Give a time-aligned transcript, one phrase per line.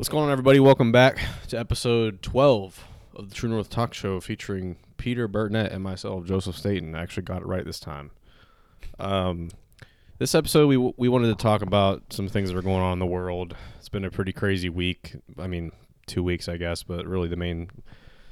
[0.00, 0.60] What's going on, everybody?
[0.60, 1.18] Welcome back
[1.48, 6.56] to episode 12 of the True North Talk Show featuring Peter Burnett and myself, Joseph
[6.56, 6.94] Staten.
[6.94, 8.10] I actually got it right this time.
[8.98, 9.50] Um,
[10.16, 12.98] this episode, we, we wanted to talk about some things that are going on in
[12.98, 13.54] the world.
[13.76, 15.16] It's been a pretty crazy week.
[15.38, 15.70] I mean,
[16.06, 17.68] two weeks, I guess, but really the main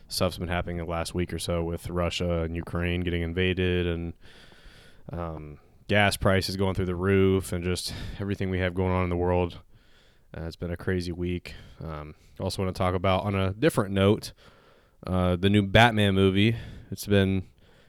[0.08, 4.14] stuff's been happening the last week or so with Russia and Ukraine getting invaded and
[5.12, 9.10] um, gas prices going through the roof and just everything we have going on in
[9.10, 9.58] the world.
[10.36, 11.54] Uh, it's been a crazy week.
[11.82, 14.32] Um, also, want to talk about on a different note
[15.06, 16.56] uh, the new Batman movie.
[16.90, 17.44] It's been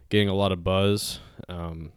[0.10, 1.20] getting a lot of buzz.
[1.48, 1.92] Um,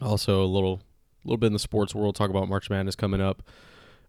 [0.00, 0.80] also, a little
[1.24, 2.16] little bit in the sports world.
[2.16, 3.42] Talk about March Madness coming up,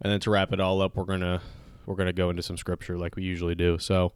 [0.02, 1.42] and then to wrap it all up, we're gonna
[1.86, 3.78] we're gonna go into some scripture like we usually do.
[3.78, 4.14] So,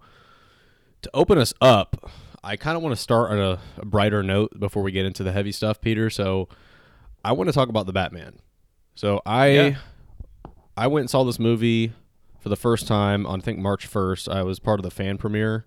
[1.03, 2.11] to open us up,
[2.43, 5.23] I kind of want to start on a, a brighter note before we get into
[5.23, 6.09] the heavy stuff, Peter.
[6.09, 6.49] So,
[7.23, 8.39] I want to talk about the Batman.
[8.95, 9.75] So I Yeah.
[10.77, 11.93] I went and saw this movie
[12.39, 14.31] for the first time on I think March 1st.
[14.31, 15.65] I was part of the fan premiere.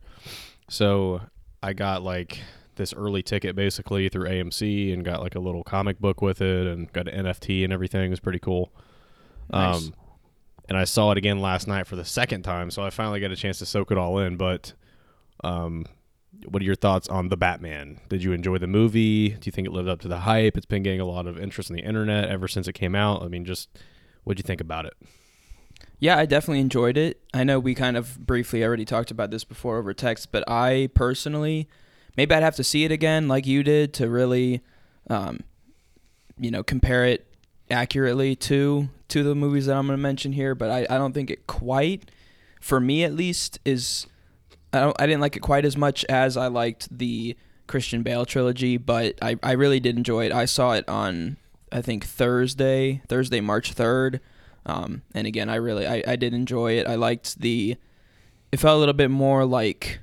[0.68, 1.22] So
[1.62, 2.40] I got like
[2.76, 6.66] this early ticket basically through AMC and got like a little comic book with it
[6.66, 8.06] and got an NFT and everything.
[8.06, 8.72] It was pretty cool.
[9.50, 9.86] Nice.
[9.86, 9.94] Um
[10.68, 13.30] and I saw it again last night for the second time, so I finally got
[13.30, 14.74] a chance to soak it all in, but
[15.42, 15.86] um
[16.44, 17.98] what are your thoughts on the Batman?
[18.08, 19.30] Did you enjoy the movie?
[19.30, 20.56] Do you think it lived up to the hype?
[20.56, 23.22] It's been getting a lot of interest on the internet ever since it came out.
[23.22, 23.68] I mean, just
[24.28, 24.94] what'd you think about it?
[25.98, 27.20] Yeah, I definitely enjoyed it.
[27.32, 30.90] I know we kind of briefly already talked about this before over text, but I
[30.94, 31.66] personally,
[32.16, 34.62] maybe I'd have to see it again like you did to really,
[35.08, 35.40] um,
[36.38, 37.26] you know, compare it
[37.70, 40.54] accurately to to the movies that I'm going to mention here.
[40.54, 42.10] But I, I don't think it quite,
[42.60, 44.06] for me at least, is.
[44.74, 45.00] I don't.
[45.00, 47.34] I didn't like it quite as much as I liked the
[47.66, 50.32] Christian Bale trilogy, but I, I really did enjoy it.
[50.32, 51.38] I saw it on
[51.72, 54.20] I think Thursday, Thursday, March third.
[54.66, 56.86] Um, and again, I really, I, I did enjoy it.
[56.86, 57.76] I liked the,
[58.52, 60.00] it felt a little bit more like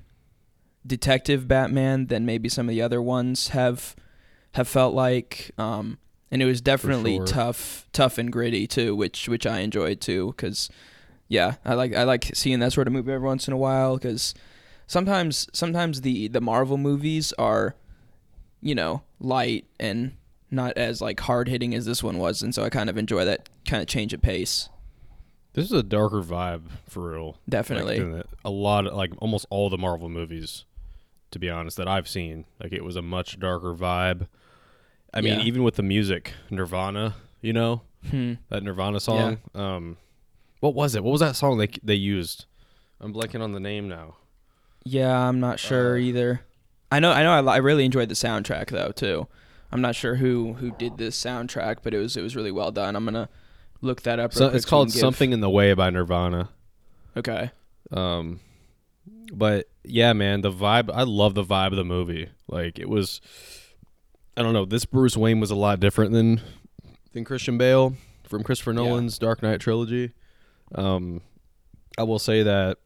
[0.85, 3.95] Detective Batman than maybe some of the other ones have,
[4.53, 5.51] have felt like.
[5.57, 5.99] Um,
[6.31, 7.27] and it was definitely sure.
[7.27, 10.69] tough, tough and gritty too, which, which I enjoyed too, because,
[11.27, 13.97] yeah, I like, I like seeing that sort of movie every once in a while,
[13.97, 14.33] because
[14.87, 17.75] sometimes, sometimes the, the Marvel movies are,
[18.61, 20.13] you know, light and
[20.55, 23.25] not as like hard hitting as this one was, and so I kind of enjoy
[23.25, 24.69] that kind of change of pace.
[25.53, 27.37] This is a darker vibe for real.
[27.47, 27.99] Definitely.
[28.01, 30.65] Like, a lot of like almost all the Marvel movies,
[31.31, 32.45] to be honest, that I've seen.
[32.61, 34.27] Like it was a much darker vibe.
[35.13, 35.45] I mean, Yeah.
[35.45, 38.33] even with the music, Nirvana, you know, Hmm.
[38.49, 39.37] that Nirvana song.
[39.53, 39.97] Um,
[40.59, 41.03] what was it?
[41.03, 42.45] What was that song they they used?
[42.99, 44.15] I'm blanking on the name now.
[44.83, 46.41] Yeah, I'm not sure Uh, either.
[46.91, 49.27] I know, I know, I, I really enjoyed the soundtrack though too.
[49.71, 52.71] I'm not sure who who did this soundtrack, but it was it was really well
[52.71, 52.95] done.
[52.95, 53.29] I'm gonna
[53.81, 54.33] look that up.
[54.33, 56.49] So it's called Something in the Way by Nirvana.
[57.17, 57.51] Okay.
[57.91, 58.39] Um,
[59.31, 60.89] but yeah, man, the vibe.
[60.93, 62.29] I love the vibe of the movie.
[62.47, 63.21] Like it was.
[64.37, 64.65] I don't know.
[64.65, 66.41] This Bruce Wayne was a lot different than
[67.13, 67.95] than Christian Bale
[68.27, 68.83] from Christopher Yeah.
[68.83, 70.11] Nolan's Dark Knight trilogy.
[70.73, 71.21] Um,
[71.97, 72.77] I will say that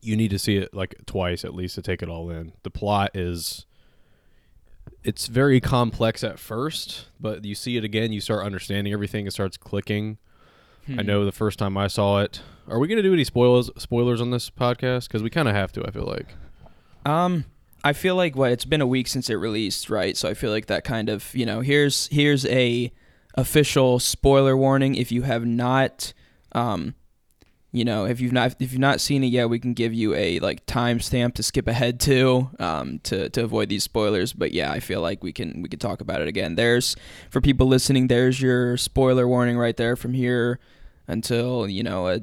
[0.00, 2.52] you need to see it like twice at least to take it all in.
[2.62, 3.66] The plot is
[5.02, 9.32] it's very complex at first, but you see it again, you start understanding everything, it
[9.32, 10.18] starts clicking.
[10.88, 11.06] I Hmm.
[11.06, 12.42] know the first time I saw it.
[12.68, 15.08] Are we going to do any spoilers spoilers on this podcast?
[15.08, 15.84] Because we kind of have to.
[15.86, 16.34] I feel like.
[17.06, 17.44] Um,
[17.82, 20.14] I feel like what it's been a week since it released, right?
[20.16, 22.92] So I feel like that kind of you know here's here's a
[23.34, 24.94] official spoiler warning.
[24.94, 26.12] If you have not,
[26.52, 26.94] um,
[27.74, 30.14] you know, if you've not if you've not seen it yet, we can give you
[30.14, 34.32] a like timestamp to skip ahead to, um, to to avoid these spoilers.
[34.32, 36.54] But yeah, I feel like we can we can talk about it again.
[36.54, 36.94] There's
[37.30, 40.60] for people listening, there's your spoiler warning right there from here
[41.08, 42.20] until you know a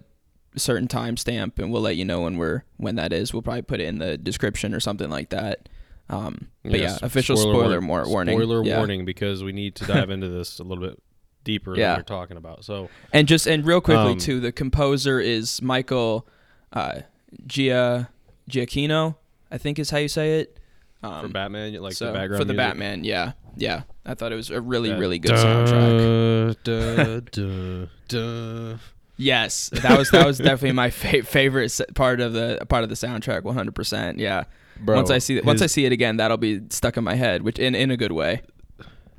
[0.55, 3.33] certain timestamp, and we'll let you know when we're when that is.
[3.33, 5.67] We'll probably put it in the description or something like that.
[6.09, 8.37] Um, but yeah, official spoiler, warn- more warning.
[8.37, 8.77] Spoiler yeah.
[8.77, 10.97] warning because we need to dive into this a little bit
[11.43, 11.89] deeper Yeah.
[11.91, 12.63] than we're talking about.
[12.65, 16.27] So And just and real quickly Um, too, the composer is Michael
[16.73, 17.01] uh,
[17.47, 18.09] Gia
[18.49, 19.15] Giacchino,
[19.51, 20.57] I think is how you say it.
[21.03, 22.69] Um, for Batman, like so the background for the music?
[22.69, 23.83] Batman, yeah, yeah.
[24.05, 26.57] I thought it was a really That really good soundtrack.
[26.63, 28.77] duh, duh, duh.
[29.17, 32.95] Yes, that was that was definitely my fa- favorite part of the part of the
[32.95, 33.43] soundtrack.
[33.43, 34.19] One hundred percent.
[34.19, 34.43] Yeah.
[34.79, 37.15] Bro, once I see it, once I see it again, that'll be stuck in my
[37.15, 38.41] head, which in in a good way.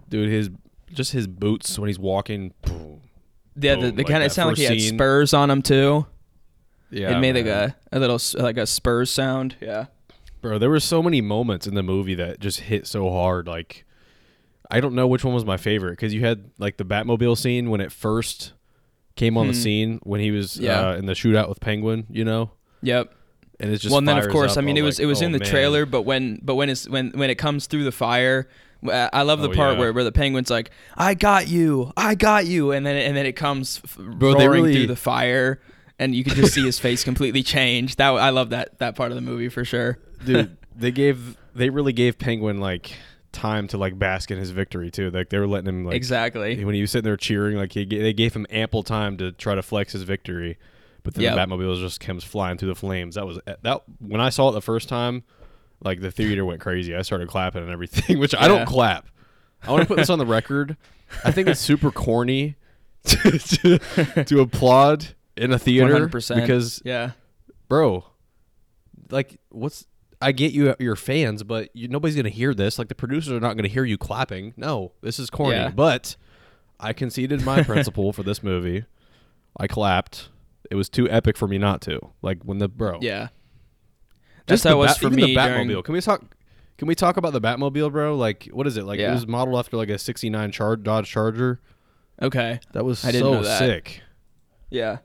[0.08, 0.50] dude, his
[0.92, 2.52] just his boots when he's walking.
[2.62, 3.00] boom.
[3.54, 5.60] Yeah, the, Boom, the like kind of sound like he first had spurs on him
[5.62, 6.06] too.
[6.90, 9.56] Yeah, it made like a, a little like a spurs sound.
[9.60, 9.86] Yeah.
[10.40, 13.46] Bro, there were so many moments in the movie that just hit so hard.
[13.46, 13.84] Like,
[14.70, 17.70] I don't know which one was my favorite because you had like the Batmobile scene
[17.70, 18.52] when it first
[19.16, 19.58] came on the Hmm.
[19.60, 20.88] scene when he was Yeah.
[20.90, 22.50] uh, in the shootout with Penguin, you know,
[22.82, 23.14] Yep.
[23.60, 25.22] and it's just well, and then of course, I mean, it was like, it was
[25.22, 25.48] oh, in the man.
[25.48, 28.48] trailer, but when but when it's when when it comes through the fire,
[28.90, 29.78] I love the Oh, part yeah.
[29.80, 33.26] where, where the penguin's like, "I got you, I got you," and then and then
[33.26, 35.60] it comes Bro, roaring really- through the fire,
[35.98, 37.96] and you can just see his face completely change.
[37.96, 39.98] That I love that that part of the movie for sure.
[40.24, 40.56] dude.
[40.74, 42.92] They gave they really gave Penguin like
[43.30, 45.10] time to like bask in his victory too.
[45.10, 46.64] Like they were letting him like exactly.
[46.64, 49.54] when he was sitting there cheering, like he, they gave him ample time to try
[49.54, 50.56] to flex his victory.
[51.02, 51.34] But then Yep.
[51.34, 53.16] the Batmobile just comes flying through the flames.
[53.16, 55.24] That was that when I saw it the first time,
[55.84, 56.94] like the theater went crazy.
[56.94, 58.48] I started clapping and everything, which I Yeah.
[58.48, 59.06] don't clap.
[59.62, 60.76] I want to put this on the record.
[61.24, 62.56] I think it's super corny
[63.04, 66.36] to, to, to applaud in a theater 100%.
[66.40, 67.12] because, Yeah.
[67.68, 68.04] bro,
[69.10, 69.86] like, what's
[70.20, 72.78] I get you, your fans, but you, nobody's gonna hear this.
[72.78, 74.54] Like, the producers are not gonna hear you clapping.
[74.56, 75.56] No, this is corny.
[75.56, 75.70] Yeah.
[75.70, 76.16] But
[76.78, 78.84] I conceded my principle for this movie.
[79.58, 80.28] I clapped.
[80.70, 81.98] It was too epic for me not to.
[82.22, 83.28] Like when the bro, Yeah.
[84.48, 85.84] Just That's how it was Bat- for even me The during- Batmobile.
[85.84, 86.22] Can we talk?
[86.78, 88.16] Can we talk about the Batmobile, bro?
[88.16, 88.84] Like, what is it?
[88.84, 89.12] Like, it Yeah.
[89.14, 91.60] was modeled after like a '69 Char- Dodge Charger.
[92.20, 92.60] Okay.
[92.72, 93.58] That was I didn't so know that.
[93.58, 94.00] sick.
[94.70, 94.98] Yeah.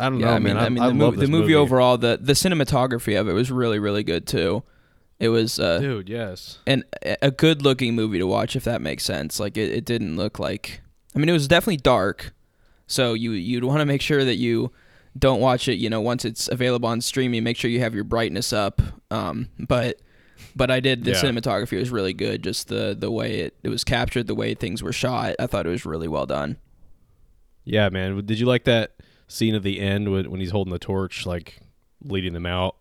[0.00, 0.56] I don't know, I mean, man.
[0.58, 3.32] I mean, I the, love movie, this the movie overall, the the cinematography of it
[3.32, 4.62] was really, really good too.
[5.18, 6.08] It was uh, dude.
[6.08, 6.58] Yes.
[6.68, 6.84] an
[7.20, 9.40] a good looking movie to watch, if that makes sense.
[9.40, 10.82] Like it, it didn't look like.
[11.16, 12.32] I mean, it was definitely dark,
[12.86, 14.70] so you you'd want to make sure that you
[15.18, 15.74] don't watch it.
[15.76, 18.80] You know, once it's available on streaming, make sure you have your brightness up.
[19.10, 20.00] Um, but
[20.54, 21.04] but I did.
[21.04, 21.22] The Yeah.
[21.22, 22.42] cinematography was really good.
[22.42, 25.34] Just the the way it it was captured, the way things were shot.
[25.38, 26.56] I thought it was really well done.
[27.64, 28.24] Yeah, man.
[28.24, 28.92] Did you like that
[29.26, 31.60] scene at the end when, when he's holding the torch, like
[32.02, 32.76] leading them out?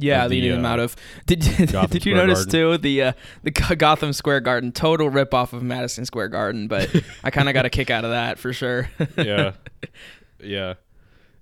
[0.00, 0.94] Yeah, of the, leading them uh, out of.
[1.26, 2.52] Did did you Square notice Garden.
[2.52, 6.68] too the uh, the Gotham Square Garden total rip off of Madison Square Garden?
[6.68, 6.88] But
[7.24, 8.88] I kind of got a kick out of that for sure.
[9.16, 9.52] yeah,
[10.40, 10.74] yeah,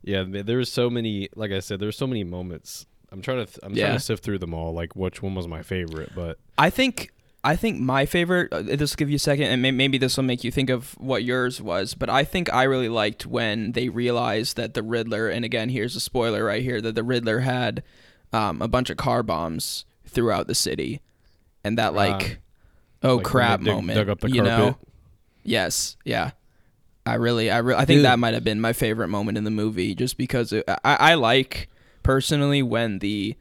[0.06, 0.25] yeah.
[0.25, 1.29] man, There was so many.
[1.37, 2.87] Like I said, there's so many moments.
[3.12, 3.47] I'm trying to.
[3.47, 4.73] Th- I'm trying to sift through them all.
[4.73, 6.12] Like which one was my favorite?
[6.14, 7.12] But I think
[7.44, 8.53] I think my favorite.
[8.53, 10.69] Uh, this will give you a second, and may- maybe this will make you think
[10.69, 11.94] of what yours was.
[11.94, 15.94] But I think I really liked when they realized that the Riddler, and again, here's
[15.94, 17.85] a spoiler right here, that the Riddler had
[18.32, 21.00] um, a bunch of car bombs throughout the city,
[21.62, 22.41] and that like,
[23.05, 24.76] oh like, crap dig- moment, dug up the you know.
[25.44, 26.32] Yes, yeah.
[27.06, 28.05] I really, I re- I think Dude.
[28.05, 31.14] that might have been my favorite moment in the movie, just because it, I, I
[31.14, 31.69] like
[32.03, 33.37] personally when the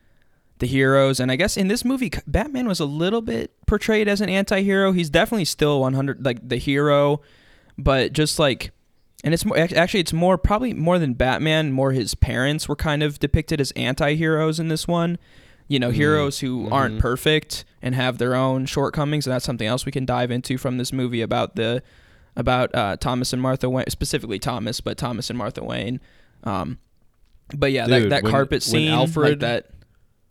[0.59, 4.21] the heroes, and I guess in this movie, Batman was a little bit portrayed as
[4.21, 4.93] an anti-hero.
[4.93, 7.21] He's definitely still 100 like the hero,
[7.77, 8.71] but just like,
[9.23, 11.71] and it's more actually it's more probably more than Batman.
[11.71, 15.17] More his parents were kind of depicted as anti-heroes in this one.
[15.67, 17.01] You know, Mm, heroes who aren't mhm.
[17.01, 20.77] perfect and have their own shortcomings, and that's something else we can dive into from
[20.77, 21.81] this movie about the
[22.35, 25.99] about uh, Thomas and Martha Wayne, specifically Thomas, but Thomas and Martha Wayne.
[26.43, 26.79] Um,
[27.55, 29.69] but yeah, Dude, that, that when- carpet scene, Alfred- like that.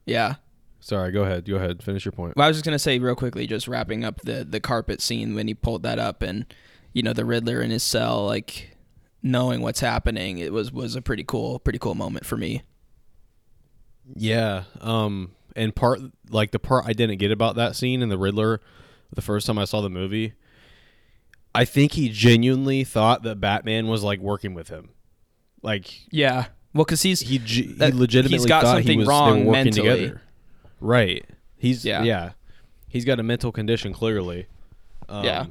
[0.07, 0.35] Yeah,
[0.81, 1.47] Sorry, go ahead.
[1.47, 1.83] Go ahead.
[1.83, 2.37] Finish your point.
[2.37, 5.35] well, I was just gonna say real quickly, just wrapping up the the carpet scene
[5.35, 6.45] when he pulled that up, and
[6.93, 8.77] you know the Riddler in his cell, like
[9.23, 10.37] knowing what's happening.
[10.39, 12.63] It was was a pretty cool, pretty cool moment for me.
[14.15, 14.65] Yeah.
[14.81, 15.33] Um.
[15.57, 18.61] And part like the part I didn't get about that scene in the Riddler,
[19.15, 20.35] the first time I saw the movie,
[21.55, 24.91] I think he genuinely thought that Batman was like working with him,
[25.63, 29.09] like Yeah, well, because he's he he that- legitimately he's got thought something he was
[29.09, 29.89] wrong working mentally.
[29.89, 30.23] together.
[30.81, 31.25] Right.
[31.57, 32.03] He's Yeah.
[32.03, 32.33] yeah.
[32.89, 34.47] He's got a mental condition clearly.
[35.09, 35.47] Um, Yeah.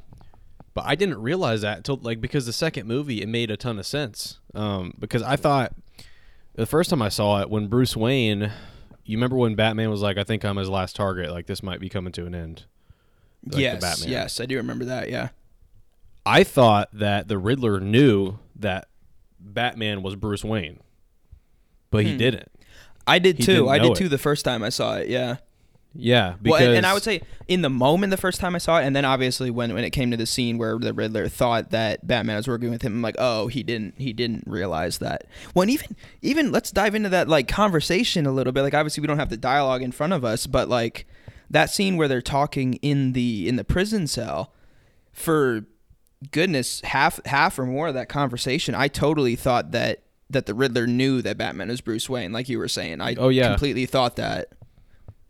[0.74, 3.78] But I didn't realize that until like because the second movie it made a ton
[3.80, 4.40] of sense.
[4.56, 5.74] Um, because I thought
[6.56, 8.52] the first time I saw it when Bruce Wayne,
[9.06, 11.32] you remember when Batman was like, "I think I'm his last target.
[11.32, 12.66] Like this might be coming to an end."
[13.46, 14.10] Like the yes, Batman.
[14.10, 15.10] yes, I do remember that.
[15.10, 15.30] Yeah,
[16.26, 18.88] I thought that the Riddler knew that
[19.40, 20.80] Batman was Bruce Wayne,
[21.92, 22.18] but he Hmm.
[22.18, 22.52] didn't.
[23.06, 23.54] I did He too.
[23.54, 23.96] didn't I know did it.
[23.98, 25.10] too the first time I saw it.
[25.10, 25.38] Yeah.
[25.96, 28.58] Yeah, because well, and, and I would say in the moment the first time I
[28.58, 31.28] saw it, and then obviously when, when it came to the scene where the Riddler
[31.28, 34.98] thought that Batman was working with him, I'm like, oh, he didn't he didn't realize
[34.98, 35.26] that.
[35.54, 38.64] Well, and even even let's dive into that like conversation a little bit.
[38.64, 41.06] Like obviously we don't have the dialogue in front of us, but like
[41.52, 44.52] that scene where they're talking in the in the prison cell
[45.12, 45.68] for
[46.32, 50.88] goodness half half or more of that conversation, I totally thought that that the Riddler
[50.88, 53.02] knew that Batman is Bruce Wayne, like you were saying.
[53.02, 53.50] I Oh, yeah.
[53.50, 54.48] completely thought that.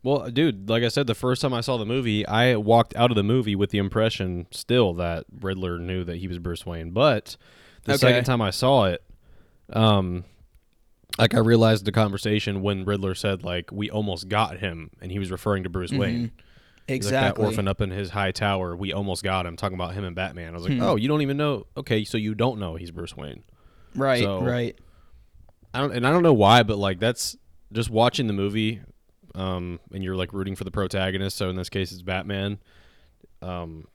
[0.02, 3.10] Well, dude, like I said, the first time I saw the movie, I walked out
[3.10, 6.90] of the movie with the impression still that Riddler knew that he was Bruce Wayne.
[6.90, 7.36] But
[7.84, 7.98] the Okay.
[8.00, 9.02] second time I saw it,
[9.72, 10.24] um,
[11.18, 15.18] like I realized the conversation when Riddler said like we almost got him, and he
[15.18, 16.32] was referring to Bruce Wayne.
[16.86, 17.44] He's like that Exactly.
[17.46, 18.76] orphan up in his high tower.
[18.76, 19.56] We almost got him.
[19.56, 20.50] Talking about him and Batman.
[20.50, 20.82] I was like, Hmm.
[20.82, 21.66] oh, you don't even know.
[21.76, 23.42] Okay, so you don't know he's Bruce Wayne.
[23.94, 24.76] right, So- right.
[25.72, 27.36] I don't, and I don't know why, but like that's
[27.72, 28.80] just watching the movie,
[29.34, 31.36] um, and you're like rooting for the protagonist.
[31.36, 32.58] So in this case, it's Batman.
[33.42, 33.86] Um,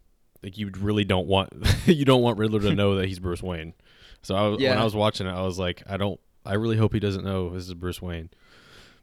[0.44, 1.54] like you really don't want
[1.86, 3.74] you don't want Riddler to know that he's Bruce Wayne.
[4.22, 6.76] So I was, when I was watching it, I was like, I don't, I really
[6.76, 8.30] hope he doesn't know this is Bruce Wayne.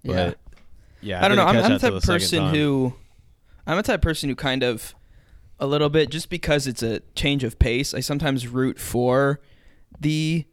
[0.04, 0.32] But Yeah.
[1.00, 1.44] yeah, I, don't know.
[1.44, 2.92] I'm, I'm that the till type of person who,
[3.66, 4.94] I'm a type of person who kind of,
[5.58, 7.94] a little bit, just because it's a change of pace.
[7.94, 9.40] I sometimes root for
[9.99, 10.44] the,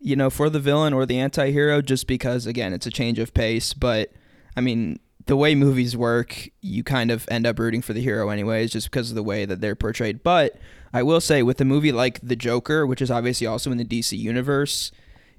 [0.00, 3.32] you know, for the villain or the anti-hero, just because again it's a change of
[3.32, 3.72] pace.
[3.72, 4.12] But
[4.56, 8.28] I mean, the way movies work, you kind of end up rooting for the hero
[8.30, 10.22] anyways, just because of the way that they're portrayed.
[10.22, 10.58] But
[10.92, 13.84] I will say, with a movie like The Joker, which is obviously also in the
[13.84, 14.90] DC universe,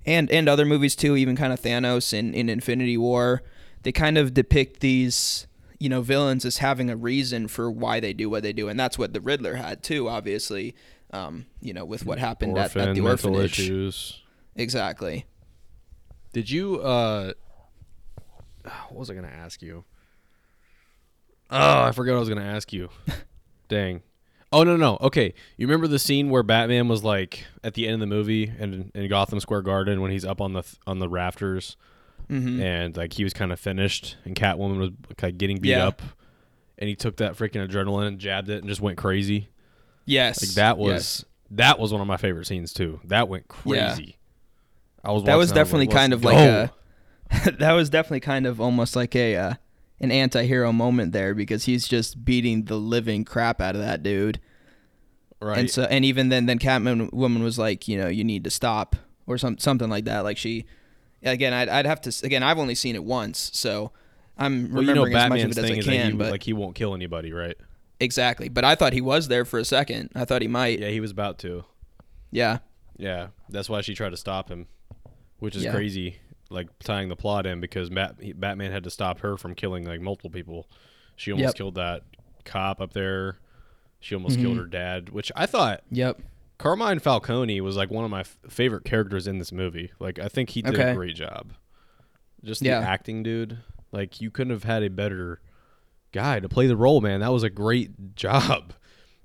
[0.06, 3.44] and and other movies too, even kind of Thanos in, in Infinity War,
[3.84, 5.48] they kind of depict these
[5.84, 8.80] you know villains as having a reason for why they do what they do, and
[8.80, 10.76] that's what the Riddler had too, obviously.
[11.12, 13.60] Um, you know, with what happened at, Orphan, at the orphanage.
[13.60, 14.22] issues.
[14.56, 15.26] Exactly.
[16.32, 16.80] Did you?
[16.80, 17.34] uh
[18.64, 19.84] What was I going to ask you?
[21.52, 22.88] Oh, I forgot what I was going to ask you.
[23.68, 24.04] Dang.
[24.54, 25.34] Oh no no okay.
[25.58, 28.90] You remember the scene where Batman was like at the end of the movie and
[28.96, 31.76] in Gotham Square Garden when he's up on the th- on the rafters
[32.28, 34.90] hmm and like he was kind of finished and Catwoman was
[35.22, 35.88] like getting beat Yeah.
[35.88, 36.02] up
[36.78, 39.50] and he took that freaking adrenaline and jabbed it and just went crazy.
[40.06, 40.42] Yes.
[40.42, 41.26] Like that was yes.
[41.52, 43.00] that was one of my favorite scenes too.
[43.06, 43.94] That went Yeah.
[43.94, 44.18] crazy.
[45.04, 47.52] I was That was definitely "Let's kind of go." like a.
[47.60, 49.54] that was definitely kind of almost like a uh,
[50.00, 54.40] an anti-hero moment there because he's just beating the living crap out of that dude.
[55.42, 55.58] right.
[55.60, 58.50] And so and even then then Catwoman woman was like, you know, you need to
[58.50, 58.96] stop
[59.28, 60.24] or some something like that.
[60.24, 60.66] Like she
[61.32, 63.92] again, I'd I'd have to again, I've only seen it once, so
[64.38, 66.18] I'm well, you know remembering as much of Batman's it as I that he, can,
[66.18, 67.58] but like he won't kill anybody, right?
[68.00, 68.50] exactly.
[68.50, 70.10] But I thought he was there for a second.
[70.14, 70.80] I thought he might.
[70.80, 71.64] Yeah, he was about to.
[72.32, 72.58] Yeah.
[72.98, 74.68] Yeah, that's why she tried to stop him,
[75.40, 75.72] which is Yeah.
[75.72, 76.18] crazy.
[76.50, 80.02] Like tying the plot in because Bat- Batman had to stop her from killing like
[80.02, 80.68] multiple people.
[81.16, 81.56] She almost Yep.
[81.56, 82.02] killed that
[82.44, 83.38] cop up there.
[84.02, 84.62] She almost killed Mhm.
[84.62, 86.20] her dad, which I thought Yep.
[86.64, 89.92] Carmine Falcone was like one of my f- favorite characters in this movie.
[90.00, 90.92] Like I think he did Okay.
[90.92, 91.52] a great job.
[92.42, 92.80] Just the Yeah.
[92.80, 93.58] acting, dude.
[93.92, 95.42] Like you couldn't have had a better
[96.14, 97.20] guy to play the role, man.
[97.20, 98.72] That was a great job.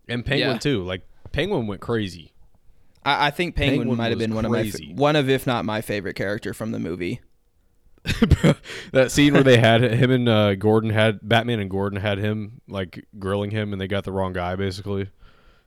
[0.08, 0.58] And Penguin Yeah.
[0.58, 0.82] too.
[0.82, 2.32] Like Penguin went crazy.
[3.04, 4.92] I, I think Penguin, Penguin might have been one of my crazy.
[4.96, 7.20] one of if not my favorite character from the movie.
[8.92, 12.62] that scene where they had him and uh, Gordon had Batman and Gordon had him
[12.66, 15.10] like grilling him, and they got the wrong guy basically.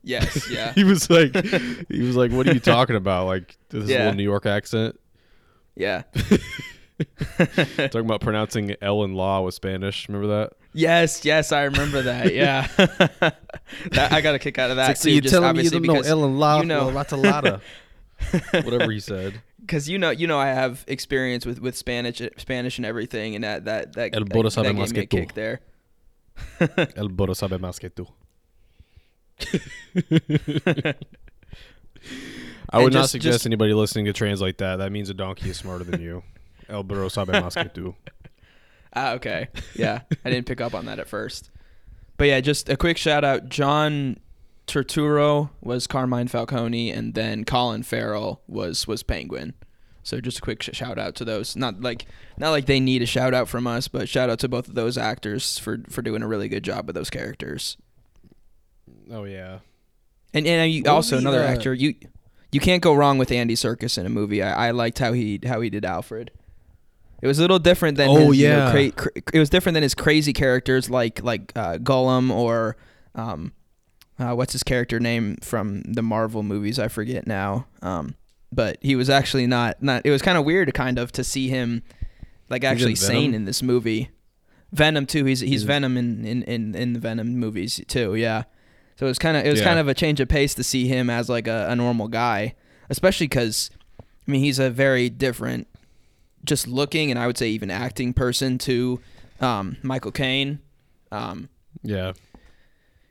[0.04, 0.72] Yes, yeah.
[0.72, 1.34] he was like,
[1.88, 3.98] he was like, "What are you talking about?" Like this Yeah.
[3.98, 4.98] little New York accent,
[5.76, 6.02] yeah.
[7.38, 10.08] talking about pronouncing L in law with Spanish.
[10.08, 10.52] Remember that?
[10.74, 12.34] Yes, yes, I remember that.
[12.34, 15.28] Yeah, that, I got a kick out of that It's like, too.
[15.28, 17.60] so just obviously because and law, you know- lata.
[18.52, 19.42] Whatever he said.
[19.60, 23.42] because you know you know I have experience with, with Spanish Spanish and everything, and
[23.44, 25.20] that that that, El that, burro that sabe gave más me a que tú.
[25.20, 25.60] kick there.
[26.96, 28.06] El burro sabe más que tú.
[32.70, 34.76] I would not suggest just- anybody listening to translate that.
[34.76, 36.22] That means a donkey is smarter than you.
[36.68, 37.94] El burro sabe más que tú.
[38.94, 39.48] Ah, okay.
[39.74, 41.50] Yeah, I didn't pick up on that at first.
[42.18, 43.48] But yeah, just a quick shout out.
[43.48, 44.18] John
[44.66, 49.54] Turturro was Carmine Falcone, and then Colin Farrell was was Penguin.
[50.02, 51.56] So just a quick sh- shout out to those.
[51.56, 52.04] Not like
[52.36, 54.74] not like they need a shout out from us, but shout out to both of
[54.74, 57.78] those actors for for doing a really good job with those characters.
[59.10, 59.58] Oh yeah.
[60.34, 61.74] And and you, also another uh, actor.
[61.74, 61.94] You
[62.50, 64.42] you can't go wrong with Andy Serkis in a movie.
[64.42, 66.30] I, I liked how he how he did Alfred.
[67.20, 68.90] It was a little different than Oh, his, you know, yeah.
[68.90, 72.76] cra- cra- it was different than his crazy characters like like uh, Gollum or
[73.14, 73.52] um,
[74.18, 76.78] uh, what's his character name from the Marvel movies?
[76.78, 77.66] I forget now.
[77.80, 78.16] Um,
[78.50, 80.04] but he was actually not not.
[80.04, 81.82] It was kind of weird, kind of, to see him
[82.48, 84.10] like actually sane in this movie.
[84.72, 85.24] Venom too.
[85.24, 88.14] He's he's He's- Venom in, in, in, in the Venom movies too.
[88.14, 88.44] Yeah.
[88.96, 89.66] So it was kind of it was Yeah.
[89.66, 92.54] kind of a change of pace to see him as like a, a normal guy,
[92.90, 95.66] especially because I mean he's a very different,
[96.44, 99.00] just looking and I would say even acting person to
[99.40, 100.60] um, Michael Caine.
[101.10, 101.48] Um,
[101.82, 102.12] Yeah.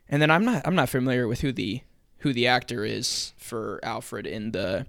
[0.08, 1.80] and then I'm not I'm not familiar with who the
[2.18, 4.86] who the actor is for Alfred in the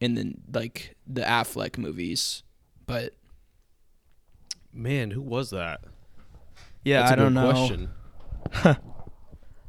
[0.00, 2.42] in the like the Affleck movies,
[2.86, 3.14] but
[4.72, 5.80] Man, who was that?
[6.82, 7.86] yeah, That's a I don't know.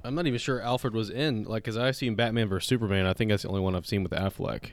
[0.06, 3.06] I'm not even sure Alfred was in like because I've seen Batman vs Superman.
[3.06, 4.72] I think that's the only one I've seen with Affleck.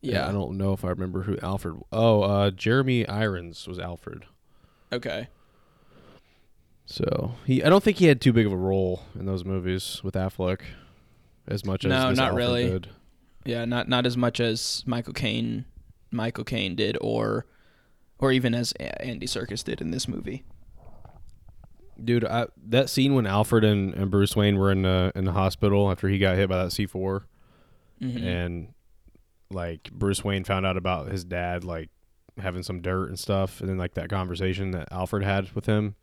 [0.00, 0.28] Yeah.
[0.28, 1.76] I don't know if I remember who Alfred.
[1.90, 4.24] Oh, uh, Jeremy Irons was Alfred.
[4.92, 5.28] okay.
[6.88, 10.02] So he, I don't think he had too big of a role in those movies
[10.04, 10.60] with Affleck,
[11.48, 12.70] as much as No, not Alfred really.
[12.70, 12.88] Did.
[13.44, 15.64] Yeah, not not as much as Michael Caine,
[16.12, 17.46] Michael Caine did, or
[18.18, 20.44] or even as Andy Serkis did in this movie.
[22.02, 25.32] Dude, I, that scene when Alfred and, and Bruce Wayne were in the in the
[25.32, 27.26] hospital after he got hit by that C 4
[28.02, 28.22] Mhm.
[28.22, 28.68] and
[29.50, 31.88] like Bruce Wayne found out about his dad like
[32.38, 35.94] having some dirt and stuff, and then like that conversation that Alfred had with him.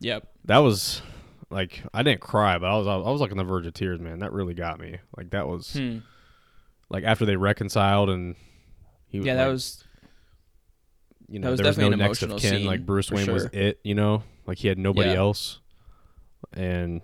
[0.00, 0.28] Yep.
[0.44, 1.02] That was
[1.50, 3.98] like I didn't cry, but I was I was like on the verge of tears,
[4.00, 4.20] man.
[4.20, 4.98] That really got me.
[5.16, 5.98] Like that was Hmm.
[6.88, 8.36] like after they reconciled and
[9.08, 9.84] he was Yeah, that like, was
[11.28, 12.58] you that know was there was no definitely an next of emotional kin.
[12.60, 15.16] scene, Like Bruce Wayne was it, you know, like he had nobody Yeah.
[15.18, 15.60] else.
[16.52, 17.00] And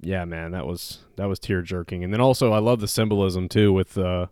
[0.00, 2.02] yeah, man, that was that was tear jerking.
[2.04, 4.26] And then also I love the symbolism too with uh,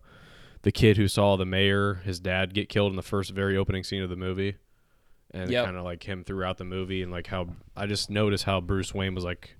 [0.62, 3.85] the kid who saw the mayor, his dad get killed in the first very opening
[3.85, 4.57] scene of the movie.
[5.30, 5.66] And Yep.
[5.66, 8.95] kind of like him throughout the movie and like how I just noticed how Bruce
[8.95, 9.57] Wayne was like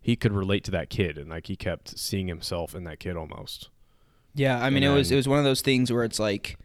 [0.00, 3.14] he could relate to that kid and like he kept seeing himself in that kid
[3.16, 3.68] almost.
[4.34, 6.56] Yeah, I mean, And it was it was one of those things where it's like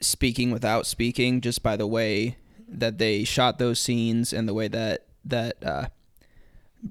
[0.00, 2.36] speaking without speaking, just by the way
[2.68, 5.86] that they shot those scenes and the way that that uh,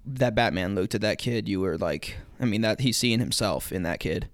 [0.06, 1.48] that Batman looked at that kid.
[1.48, 4.28] You were like, I mean, that he's seeing himself in that kid.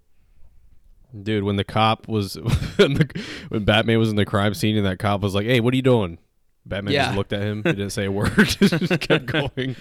[1.22, 2.36] Dude, when the cop was
[2.77, 5.60] when, the, when Batman was in the crime scene and that cop was like, "Hey,
[5.60, 6.18] what are you doing?"
[6.65, 7.06] Batman Yeah.
[7.06, 7.58] just looked at him.
[7.65, 8.34] He didn't say a word.
[8.48, 9.75] just kept going.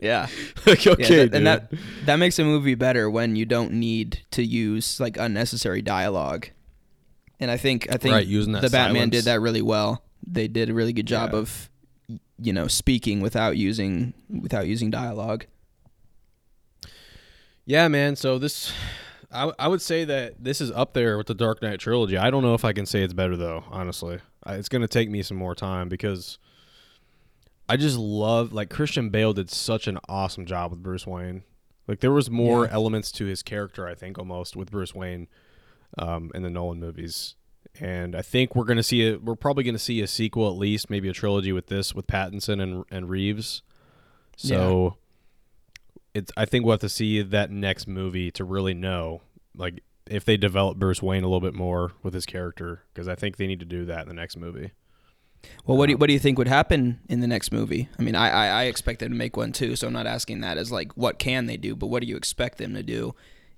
[0.00, 0.26] Yeah,
[0.66, 1.34] like, okay, yeah, that, dude.
[1.34, 1.72] and that
[2.04, 6.48] that makes a movie better when you don't need to use like unnecessary dialogue.
[7.40, 9.10] And I think I think Right, using the Batman silence.
[9.12, 10.02] did that really well.
[10.26, 11.38] They did a really good job Yeah.
[11.40, 11.70] of
[12.38, 15.46] you know speaking without using without using dialogue.
[17.66, 18.16] yeah, man.
[18.16, 18.72] So this,
[19.32, 22.16] I I would say that this is up there with the Dark Knight trilogy.
[22.16, 23.64] I don't know if I can say it's better though.
[23.70, 26.38] Honestly, I, it's gonna take me some more time because
[27.68, 31.42] I just love like Christian Bale did such an awesome job with Bruce Wayne.
[31.88, 32.72] Like there was more Yeah.
[32.72, 35.28] elements to his character, I think, almost with Bruce Wayne
[35.98, 37.36] um, in the Nolan movies.
[37.80, 40.90] And I think we're gonna see a we're probably gonna see a sequel at least,
[40.90, 43.62] maybe a trilogy with this with Pattinson and and Reeves.
[44.36, 44.96] So
[46.14, 49.22] it's I think we'll have to see that next movie to really know
[49.56, 53.14] like if they develop Bruce Wayne a little bit more with his character because I
[53.14, 54.70] think they need to do that in the next movie.
[55.66, 57.88] Well, what do you, Um, what do you think would happen in the next movie?
[57.98, 60.40] I mean, I, I I expect them to make one too, so I'm not asking
[60.40, 63.14] that as like what can they do, but what do you expect them to do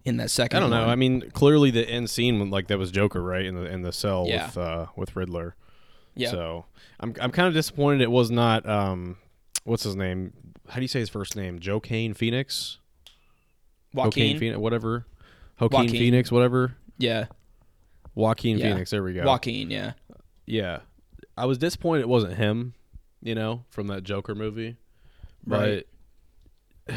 [0.07, 0.57] in that second?
[0.57, 0.81] I don't know.
[0.83, 0.89] one?
[0.91, 3.45] I mean, clearly the end scene when, like that was Joker, right?
[3.45, 4.47] In the in the cell Yeah.
[4.47, 5.55] with uh with Riddler.
[6.15, 6.65] yeah, So
[7.01, 9.19] I'm I'm kind of disappointed it was not um
[9.65, 10.33] what's his name?
[10.69, 11.59] How do you say his first name?
[11.59, 12.79] Joe Kane Phoenix?
[13.93, 15.07] Joaquin Joaquin, Phoenix, whatever.
[15.61, 15.91] Joaquin Joaquin.
[15.99, 16.77] Phoenix, whatever.
[16.99, 17.27] yeah,
[18.15, 18.73] Joaquin Yeah.
[18.73, 18.91] Phoenix.
[18.91, 19.25] There we go.
[19.25, 19.93] Joaquin, yeah,
[20.47, 20.81] Yeah,
[21.37, 22.75] I was disappointed it wasn't him.
[23.23, 24.77] You know, from that Joker movie,
[25.47, 25.87] Right.
[26.87, 26.95] but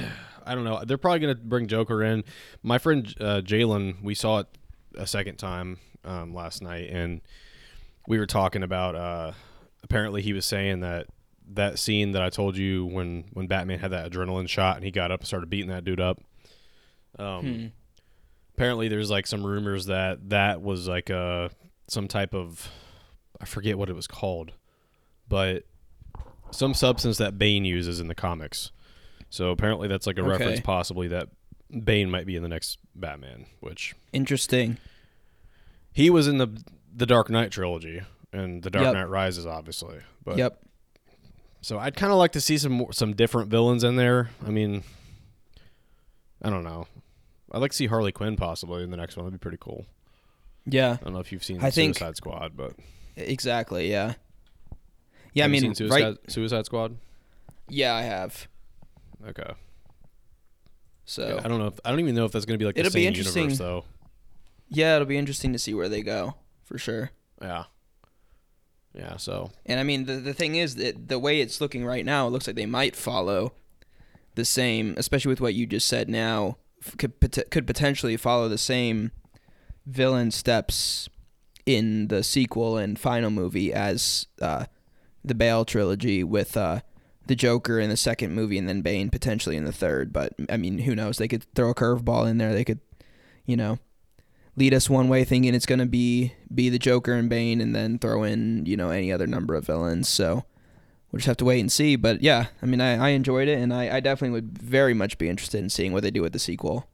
[0.49, 0.83] I don't know.
[0.85, 2.23] They're probably gonna bring Joker in.
[2.63, 4.47] My friend uh, Jalen, we saw it
[4.95, 7.21] a second time um, last night, and
[8.07, 8.95] we were talking about.
[8.95, 9.31] Uh,
[9.83, 11.07] apparently, he was saying that
[11.51, 14.91] that scene that I told you when when Batman had that adrenaline shot and he
[14.91, 16.19] got up and started beating that dude up.
[17.17, 17.65] Um, Hmm.
[18.55, 21.49] apparently there's like some rumors that that was like a
[21.87, 22.69] some type of
[23.41, 24.51] I forget what it was called,
[25.27, 25.63] but
[26.51, 28.71] some substance that Bane uses in the comics.
[29.29, 30.29] So apparently that's like a Okay.
[30.29, 31.29] reference possibly that
[31.83, 34.77] Bane might be in the next Batman, which interesting.
[35.91, 36.63] he was in the
[36.95, 38.01] the Dark Knight trilogy
[38.33, 38.93] and the Dark Yep.
[38.95, 39.99] Knight Rises obviously.
[40.23, 40.59] But yep.
[41.61, 44.29] so I'd kind of like to see some more, some different villains in there.
[44.45, 44.83] I mean
[46.41, 46.87] I don't know.
[47.51, 49.25] I'd like to see Harley Quinn possibly in the next one.
[49.25, 49.85] That'd be pretty cool.
[50.65, 52.73] Yeah, I don't know if you've seen I think- Suicide Squad, but
[53.15, 53.89] exactly.
[53.89, 54.13] Yeah.
[55.33, 56.17] Yeah, Have I mean, Suicide, right?
[56.31, 56.97] Suicide Squad.
[57.67, 58.47] Yeah, I have.
[59.27, 59.51] Okay,
[61.05, 61.67] So I don't know.
[61.67, 63.43] If, I don't even know if that's going to be like It'll be same interesting.
[63.43, 63.83] universe though.
[64.69, 67.11] yeah, it'll be interesting to see where they go for sure.
[67.41, 67.65] Yeah,
[68.93, 69.17] yeah.
[69.17, 72.27] So And I mean, the the thing is that the way it's looking right now,
[72.27, 73.53] it looks like they might follow
[74.35, 76.07] the same, especially with what you just said.
[76.09, 76.57] Now,
[76.97, 79.11] could pot- could potentially follow the same
[79.85, 81.09] villain steps
[81.65, 84.65] in the sequel and final movie as uh,
[85.25, 86.79] the Bale trilogy with uh,
[87.29, 90.11] the Joker in the second movie and then Bane potentially in the third.
[90.11, 91.17] But I mean, who knows?
[91.17, 92.53] They could throw a curveball in there.
[92.53, 92.79] They could,
[93.45, 93.79] you know,
[94.55, 97.75] lead us one way thinking it's going to be be the Joker and Bane and
[97.75, 100.09] then throw in, you know, any other number of villains.
[100.09, 100.43] So
[101.11, 101.95] we'll just have to wait and see.
[101.95, 105.17] But yeah, I mean, I, I enjoyed it and I, I definitely would very much
[105.17, 106.87] be interested in seeing what they do with the sequel.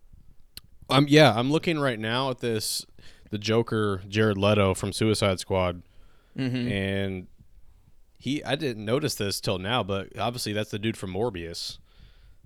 [0.90, 1.34] I'm yeah.
[1.36, 2.86] I'm looking right now at this
[3.32, 5.82] the Joker Jared Leto from Suicide Squad,
[6.38, 6.68] Mm-hmm.
[6.68, 7.28] and
[8.26, 11.78] he I didn't notice this till now, but obviously that's the dude from Morbius.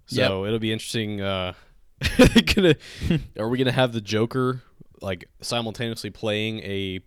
[0.07, 1.21] So it'll be interesting.
[1.21, 1.53] Uh,
[2.53, 2.75] gonna,
[3.39, 4.61] are we gonna have the Joker
[5.01, 6.99] like simultaneously playing a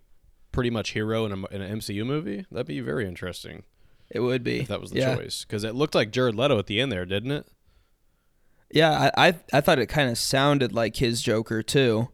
[0.52, 2.46] pretty much hero in, a, in an MCU movie?
[2.50, 3.64] That'd be very interesting
[4.08, 5.16] It would be if that was the yeah.
[5.16, 5.44] choice.
[5.44, 7.46] Because it looked like Jared Leto at the end there, didn't it?
[8.70, 12.08] Yeah, I I, I thought it kind of sounded like his Joker too.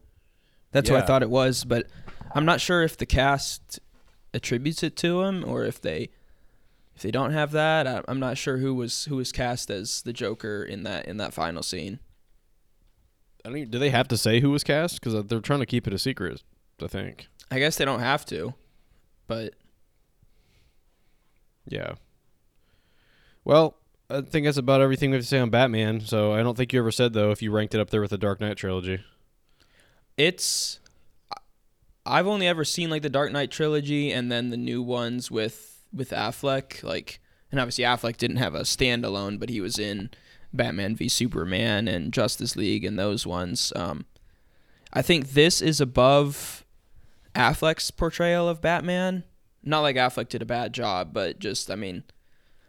[0.73, 1.87] That's what I thought it was, but
[2.35, 3.79] I'm not sure if the cast
[4.33, 6.09] attributes it to him or if they
[6.99, 7.87] if they don't have that.
[7.87, 11.15] I, I'm not sure who was who was cast as the Joker in that in
[11.15, 11.99] that final scene.
[13.45, 13.57] I don't.
[13.57, 14.99] Even, do they have to say who was cast?
[14.99, 16.43] Because uh, they're trying to keep it a secret.
[16.83, 17.29] I think.
[17.49, 18.53] I guess they don't have to,
[19.27, 19.53] but
[21.65, 21.93] Yeah.
[23.45, 23.77] Well,
[24.09, 26.01] I think that's about everything we have to say on Batman.
[26.01, 28.11] So I don't think you ever said though if you ranked it up there with
[28.11, 28.99] the Dark Knight trilogy.
[30.17, 30.81] it's
[32.05, 35.68] I've only ever seen like the Dark Knight trilogy and then the new ones with
[35.93, 37.19] with Affleck like
[37.51, 40.09] and obviously Affleck didn't have a standalone but he was in
[40.53, 44.05] Batman v Superman and Justice League and those ones um
[44.93, 46.65] I think this is above
[47.35, 49.23] Affleck's portrayal of Batman
[49.63, 52.03] not like Affleck did a bad job but just I mean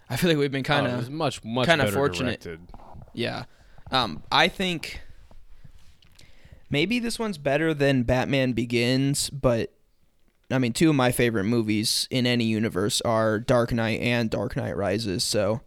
[0.09, 2.41] I feel like we've been kind Oh, of was much much kinda fortunate.
[2.41, 2.69] directed.
[3.15, 3.45] yeah.
[3.93, 5.01] Um, I think
[6.69, 9.73] maybe this one's better than Batman Begins, but
[10.51, 14.57] I mean, two of my favorite movies in any universe are Dark Knight and Dark
[14.57, 15.23] Knight Rises.
[15.25, 15.61] So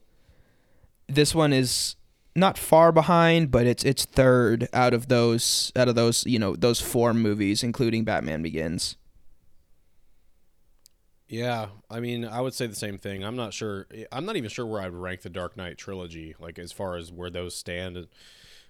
[1.07, 1.95] this one is
[2.35, 6.55] not far behind, but it's it's third out of those out of those you know
[6.55, 8.97] those four movies, including Batman Begins.
[11.27, 13.23] Yeah, I mean, I would say the same thing.
[13.23, 13.87] I'm not sure.
[14.11, 17.11] I'm not even sure where I'd rank the Dark Knight trilogy, like as far as
[17.11, 18.07] where those stand,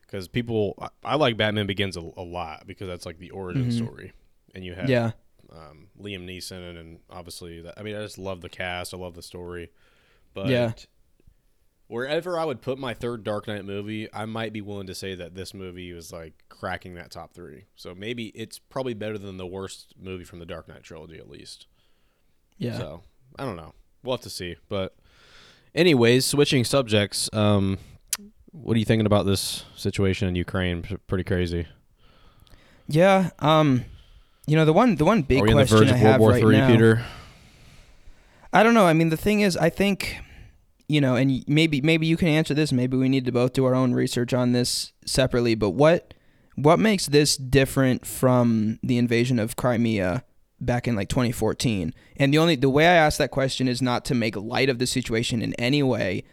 [0.02, 0.76] because people.
[0.80, 3.74] I, I like Batman Begins a, a lot because that's like the origin Mhm.
[3.74, 4.14] story,
[4.56, 5.12] and you have Yeah,
[5.54, 8.94] um, Liam Neeson, and obviously, that, I mean, I just love the cast.
[8.94, 9.72] I love the story,
[10.34, 10.74] but Yeah.
[11.88, 15.16] wherever I would put my third Dark Knight movie, I might be willing to say
[15.16, 17.66] that this movie was like cracking that top three.
[17.76, 21.30] So maybe it's probably better than the worst movie from the Dark Knight trilogy, at
[21.30, 21.68] least.
[22.58, 22.78] yeah.
[22.78, 23.04] So
[23.38, 23.74] I don't know.
[24.04, 24.56] We'll have to see.
[24.70, 24.96] But
[25.76, 27.30] anyways, switching subjects.
[27.34, 27.78] Um,
[28.52, 30.82] what are you thinking about this situation in Ukraine?
[30.84, 31.68] P- Pretty crazy.
[32.88, 33.86] Yeah, um,
[34.48, 36.02] you know the one the one big are we on the question verge I of
[36.02, 36.68] World have War right Three, now.
[36.68, 37.06] Peter?
[38.52, 38.86] I don't know.
[38.86, 40.20] I mean, the thing is, I think,
[40.88, 42.72] you know, and maybe maybe you can answer this.
[42.72, 45.56] Maybe we need to both do our own research on this separately.
[45.56, 46.14] But what
[46.56, 50.24] what makes this different from the invasion of Crimea
[50.60, 51.94] back in like 2014?
[52.18, 54.78] And the only the way I ask that question is not to make light of
[54.78, 56.24] the situation in any way,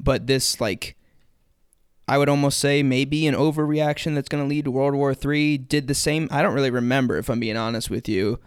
[0.00, 0.96] but this like.
[2.08, 5.58] I would almost say maybe an overreaction that's going to lead to World War III
[5.58, 6.28] did the same.
[6.30, 8.38] I don't really remember, if I'm being honest with you,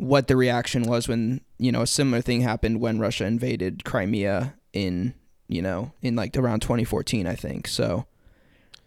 [0.00, 4.54] what the reaction was when you know a similar thing happened when Russia invaded Crimea
[4.72, 5.14] in
[5.46, 8.06] you know in like around 2014 I think so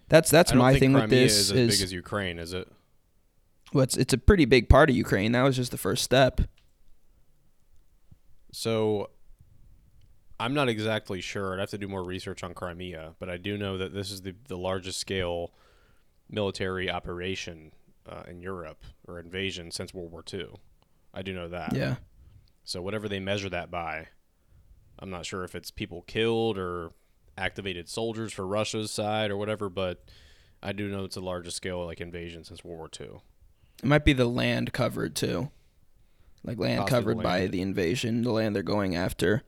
[0.10, 2.68] that's that's my thing Crimea with this is as is, big as Ukraine, is it?
[3.74, 6.42] well, it's, it's a pretty big part of Ukraine that was just the first step
[8.52, 9.12] So
[10.44, 11.54] I'm not exactly sure.
[11.54, 14.24] I'd have to do more research on Crimea, but I do know that this is
[14.24, 15.54] the, the largest scale
[16.30, 17.72] military operation
[18.06, 20.48] uh, in Europe or invasion since World War II.
[21.14, 21.74] I do know that.
[21.74, 21.96] yeah
[22.66, 24.10] So whatever they measure that by,
[25.00, 26.90] I'm not sure if it's people killed or
[27.38, 30.04] activated soldiers for Russia's side or whatever, but
[30.62, 33.22] I do know it's the largest scale like invasion since World War II.
[33.82, 35.52] it might be the land covered too
[36.44, 39.44] like land Possibly covered by the invasion the land they're going after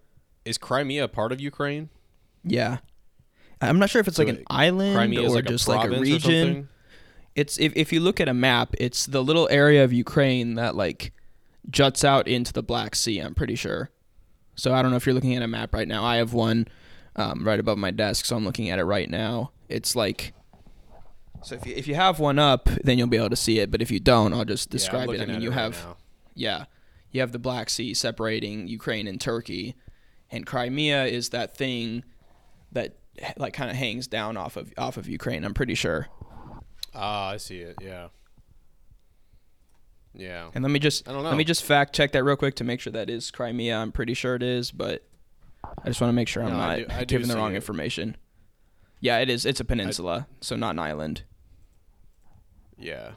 [0.46, 1.90] Is Crimea a part of Ukraine?
[2.48, 2.78] yeah
[3.62, 5.72] I'm not sure if it's So like an it- island Crimea or like just a
[5.72, 6.70] like a region?
[7.36, 10.76] It's if if you look at a map, it's the little area of Ukraine that
[10.76, 11.12] like
[11.70, 13.20] juts out into the Black Sea.
[13.20, 13.90] I'm pretty sure.
[14.56, 16.04] So I don't know if you're looking at a map right now.
[16.06, 16.68] I have one
[17.18, 19.52] um, right above my desk, so I'm looking at it right now.
[19.68, 20.34] It's like
[21.44, 23.70] so if you if you have one up, then you'll be able to see it.
[23.72, 25.22] But if you don't, I'll just Yeah, describe it.
[25.22, 25.86] I mean, you right have
[26.36, 26.66] yeah,
[27.12, 29.76] you have the Black Sea separating Ukraine and Turkey,
[30.36, 32.04] and Crimea is that thing
[32.72, 32.98] that
[33.38, 35.44] like kind of hangs down off of off of Ukraine.
[35.46, 36.08] I'm pretty sure.
[36.94, 37.76] Ah, I see it.
[37.82, 38.10] Yeah.
[40.14, 40.50] Yeah.
[40.54, 41.30] And let me just I don't know.
[41.30, 43.76] let me just fact check that real quick to make sure that is Crimea.
[43.78, 45.04] I'm pretty sure it is, but
[45.64, 47.54] I just want to make sure I'm No, I not do- I giving the wrong
[47.54, 47.58] it.
[47.58, 48.16] information.
[49.02, 49.46] Yeah, it is.
[49.46, 51.24] It's a peninsula, so not an island.
[52.78, 53.12] Yeah.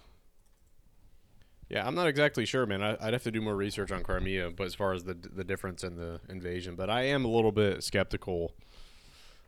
[1.68, 2.82] Yeah, I'm not exactly sure, man.
[2.82, 5.44] I, I'd have to do more research on Crimea, but as far as the the
[5.44, 8.52] difference in the invasion, but I am a little bit skeptical.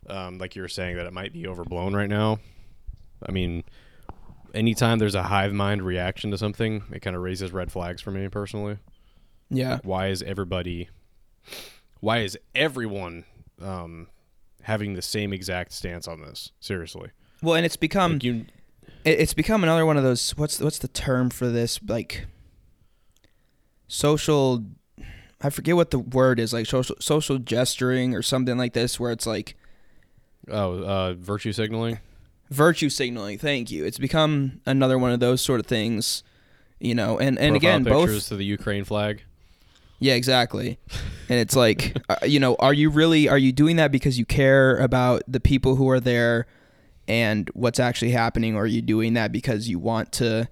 [0.06, 2.38] Um, like you were saying that it might be overblown right now.
[3.26, 3.64] I mean,
[4.54, 8.10] anytime there's a hive mind reaction to something, it kind of raises red flags for
[8.10, 8.78] me personally.
[9.50, 10.88] Yeah, Why is everybody?
[12.00, 13.24] why is everyone
[13.60, 14.06] um,
[14.62, 16.52] having the same exact stance on this?
[16.60, 17.10] Seriously,
[17.42, 18.46] Well, and it's become like you,
[19.04, 22.26] it's become another one of those what's what's the term for this like
[23.88, 24.64] social
[25.40, 29.10] I forget what the word is like social social gesturing or something like this where
[29.10, 29.56] it's like
[30.50, 31.98] oh, uh, virtue signaling.
[32.50, 36.22] virtue signaling thank you it's become another one of those sort of things
[36.78, 39.22] you know and and Profile again pictures both to the Ukraine flag.
[39.98, 40.78] yeah exactly
[41.28, 44.26] and it's like uh, you know are you really are you doing that because you
[44.26, 46.46] care about the people who are there
[47.10, 50.48] and what's actually happening or are you doing that because you want to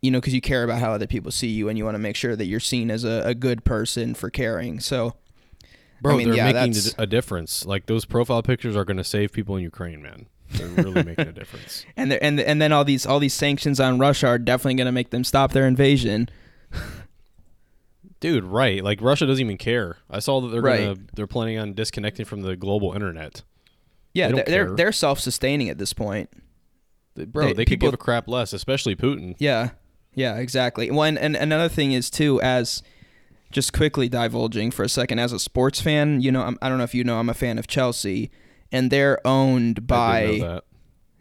[0.00, 1.98] you know because you care about how other people see you and you want to
[1.98, 5.14] make sure that you're seen as a, a good person for caring so
[6.02, 7.64] Bro, I mean, they're yeah, making that's- a difference.
[7.64, 10.26] Like those profile pictures are going to save people in Ukraine, man.
[10.50, 11.86] They're really making a difference.
[11.96, 14.92] and and and then all these all these sanctions on Russia are definitely going to
[14.92, 16.28] make them stop their invasion
[18.20, 18.82] Dude, right?
[18.82, 19.98] Like Russia doesn't even care.
[20.10, 20.80] I saw that they're Right.
[20.84, 23.42] gonna they're planning on disconnecting from the global internet.
[24.14, 26.30] Yeah They they're they're, they're self-sustaining at this point
[27.16, 29.34] They- Bro, They- they, could people- give a crap less, especially Putin.
[29.38, 29.70] Yeah,
[30.14, 30.90] yeah, exactly.
[30.90, 32.82] One and another thing is too, as
[33.52, 36.78] just quickly divulging for a second, as a sports fan, you know, I'm, I don't
[36.78, 38.30] know if you know, I'm a fan of Chelsea,
[38.72, 40.26] and they're owned I by.
[40.38, 40.38] know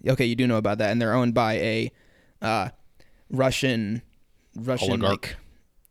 [0.04, 0.12] that.
[0.14, 1.92] Okay, you do know about that, and they're owned by a
[2.42, 2.70] uh,
[3.30, 4.02] Russian,
[4.56, 5.10] Russian Oligarch.
[5.12, 5.36] like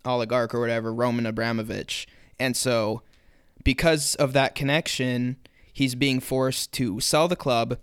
[0.04, 2.06] oligarch or whatever, Roman Abramovich,
[2.40, 3.02] and so
[3.64, 5.36] because of that connection,
[5.72, 7.78] he's being forced to sell the club,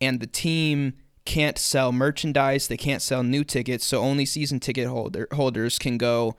[0.00, 2.68] and the team can't sell merchandise.
[2.68, 6.36] They can't sell new tickets, so only season ticket holder holders can go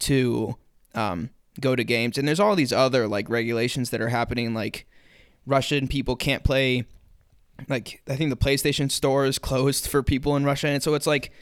[0.00, 0.56] to
[0.94, 2.18] um, go to games.
[2.18, 4.86] And there's all these other like regulations that are happening, like
[5.46, 6.84] Russian people can't play.
[7.68, 11.06] Like I think the PlayStation store is closed for people in Russia, and so it's
[11.06, 11.32] like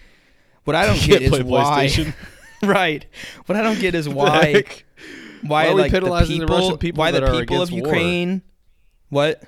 [0.64, 1.90] what I don't get is why.
[2.62, 3.06] Right.
[3.46, 6.56] What I don't get is why why, Why are we like the penalizing the people,
[6.58, 7.70] Russian people why the people of?
[7.70, 8.42] Ukraine
[9.10, 9.42] what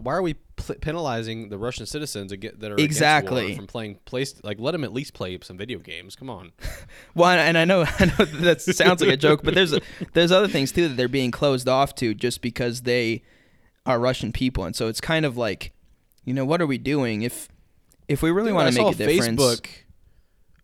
[0.00, 3.54] Why are we pl- penalizing the Russian citizens that are Exactly.
[3.54, 4.34] from playing place?
[4.42, 6.16] Like, let them at least play some video games.
[6.16, 6.52] Come on.
[7.14, 9.80] Well, and I know, I know that sounds like a joke, but there's a,
[10.14, 13.22] there's other things too that they're being closed off to just because they
[13.86, 15.72] are Russian people, and so it's kind of like,
[16.24, 17.48] you know, what are we doing if
[18.08, 19.40] if we really want to make a difference?
[19.40, 19.66] Facebook.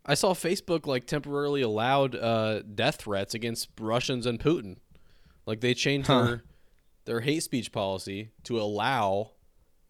[0.05, 4.77] I saw Facebook like temporarily allowed uh, death threats against Russians and Putin.
[5.45, 6.23] Like they changed Huh.
[6.25, 6.43] their
[7.11, 9.31] their hate speech policy to allow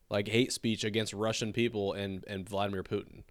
[0.10, 3.22] like hate speech against Russian people and and Vladimir Putin.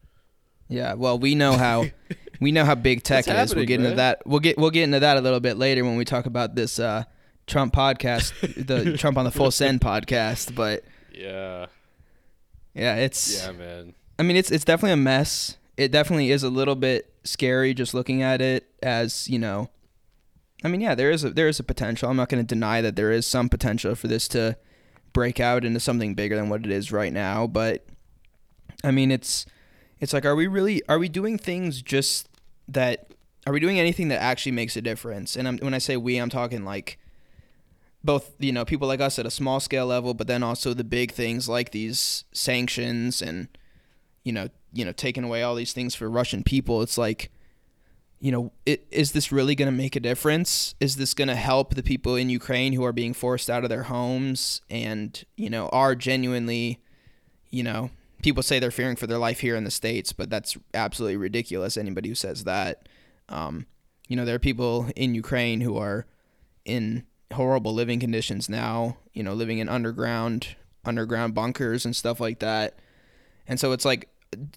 [0.69, 1.87] Yeah, well, we know how
[2.41, 3.53] we know how big tech is.
[3.53, 3.97] We'll get into man?
[3.97, 4.23] that.
[4.25, 6.79] We'll get we'll get into that a little bit later when we talk about this
[6.79, 7.03] uh,
[7.49, 8.33] Trump podcast,
[8.65, 10.55] the Trump on the Full Send podcast.
[10.55, 11.67] But Yeah.
[12.75, 13.95] yeah, it's Yeah, man.
[14.21, 15.57] I mean, it's it's definitely a mess.
[15.77, 19.69] It definitely is a little bit scary just looking at it as you know.
[20.63, 22.11] I mean, yeah, there is a there is a potential.
[22.11, 24.57] I'm not going to deny that there is some potential for this to
[25.13, 27.47] break out into something bigger than what it is right now.
[27.47, 27.87] But
[28.85, 29.47] I mean, it's
[30.01, 32.29] it's like, are we really are we doing things just
[32.69, 33.13] that
[33.47, 35.37] are we doing anything that actually makes a difference?
[35.37, 36.99] And I'm, when I say we, I'm talking like
[38.03, 40.85] both you know people like us at a small scale level, but then also the
[40.85, 43.49] big things like these sanctions and
[44.25, 46.83] you know you know taking away all these things for Russian people.
[46.83, 47.31] It's like
[48.21, 50.75] you know it, is this really going to make a difference?
[50.81, 53.71] Is this going to help the people in Ukraine who are being forced out of
[53.71, 56.81] their homes and you know are genuinely
[57.51, 57.91] you know
[58.23, 61.77] people say they're fearing for their life here in the states, but that's absolutely ridiculous.
[61.77, 62.89] Anybody who says that,
[63.29, 63.67] um,
[64.09, 66.07] you know, there are people in Ukraine who are
[66.65, 68.99] in horrible living conditions now.
[69.13, 72.79] You know, living in underground underground bunkers and stuff like that.
[73.47, 74.09] And so it's like,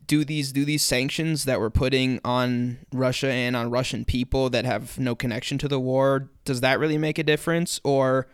[0.07, 4.65] do these do these sanctions that we're putting on Russia and on Russian people that
[4.65, 8.27] have no connection to the war, does that really make a difference, or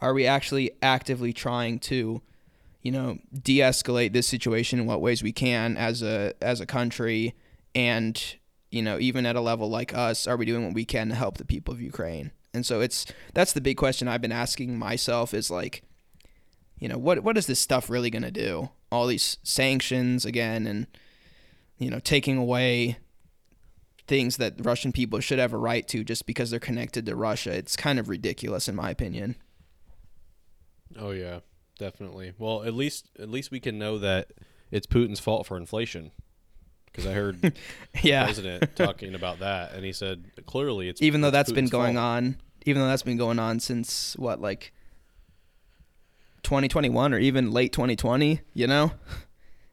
[0.00, 2.22] are we actually actively trying to?
[2.82, 7.34] you know, de-escalate this situation in what ways we can as a as a country,
[7.74, 8.36] and
[8.70, 11.16] you know, even at a level like us, are we doing what we can to
[11.16, 12.30] help the people of Ukraine?
[12.54, 15.82] And so it's that's the big question I've been asking myself is like,
[16.78, 18.70] you know, what what is this stuff really going to do?
[18.92, 20.86] All these sanctions again, and
[21.78, 22.98] you know, taking away
[24.06, 27.52] things that Russian people should have a right to just because they're connected to Russia.
[27.52, 29.36] It's kind of ridiculous in my opinion.
[30.98, 31.40] Oh yeah,
[31.78, 32.32] definitely.
[32.38, 34.32] Well, at least at least we can know that
[34.70, 36.12] it's Putin's fault for inflation.
[36.86, 37.52] Because I heard the
[38.02, 38.24] Yeah.
[38.24, 41.96] president talking about that, and he said clearly it's even though it's that's been going
[41.96, 42.04] fault.
[42.06, 44.72] on even though that's been going on since what like
[46.46, 48.90] 2021 or even late 2020 you know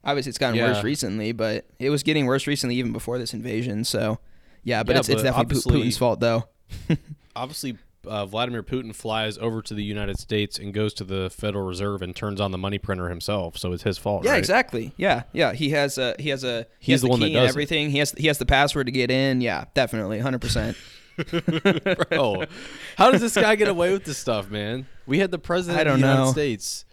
[0.04, 0.74] obviously it's gotten Yeah.
[0.74, 4.20] worse recently but it was getting worse recently even before this invasion so
[4.64, 6.50] yeah but Yeah, it's, it's but definitely putin's fault though
[7.36, 11.66] Obviously, uh, Vladimir Putin flies over to the United States and goes to the Federal
[11.66, 13.58] Reserve and turns on the money printer himself.
[13.58, 14.24] So it's his fault.
[14.24, 14.38] Yeah, right?
[14.38, 14.94] exactly.
[14.98, 15.54] Yeah, yeah.
[15.54, 17.50] He has a he has a he He's has the one that key and does
[17.50, 17.50] it.
[17.50, 17.90] everything.
[17.90, 19.42] He has he has the password to get in.
[19.42, 20.78] Yeah, definitely, hundred percent.
[22.10, 22.44] Bro,
[22.98, 24.86] how does this guy get away with this stuff, man?
[25.06, 26.32] We had the president I don't of the United know.
[26.32, 26.86] States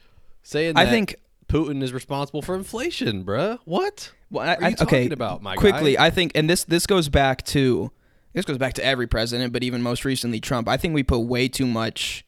[0.43, 1.17] saying I that think
[1.49, 3.59] Putin is responsible for inflation, bruh.
[3.65, 4.13] What?
[4.31, 6.07] Well, What I, are you I- okay, talking about, my quickly, guy?
[6.07, 7.91] I think, and this this goes back to
[8.33, 10.69] this goes back to every president, but even most recently Trump.
[10.69, 12.25] I think we put way too much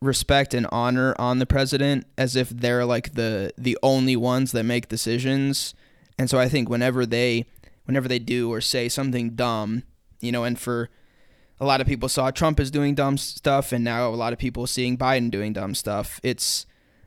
[0.00, 4.64] respect and honor on the president as if they're like the the only ones that
[4.64, 5.74] make decisions.
[6.18, 7.46] And so I think whenever they
[7.86, 9.82] whenever they do or say something dumb,
[10.20, 10.90] you know, and for
[11.60, 14.38] a lot of people saw Trump as doing dumb stuff and now a lot of
[14.38, 16.20] people seeing Biden doing dumb stuff.
[16.22, 16.66] It's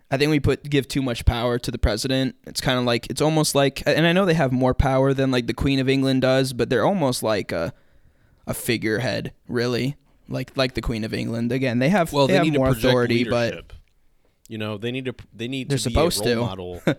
[0.09, 2.35] I think we put give too much power to the president.
[2.45, 5.31] It's kind of like it's almost like, and I know they have more power than
[5.31, 7.73] like the Queen of England does, but they're almost like a
[8.45, 9.97] a figurehead, really,
[10.29, 11.51] like like the Queen of England.
[11.51, 13.73] Again, they have Well, they, they, have more authority, but
[14.47, 16.49] you know they need to they need They're to supposed be a role to.
[16.49, 16.81] model,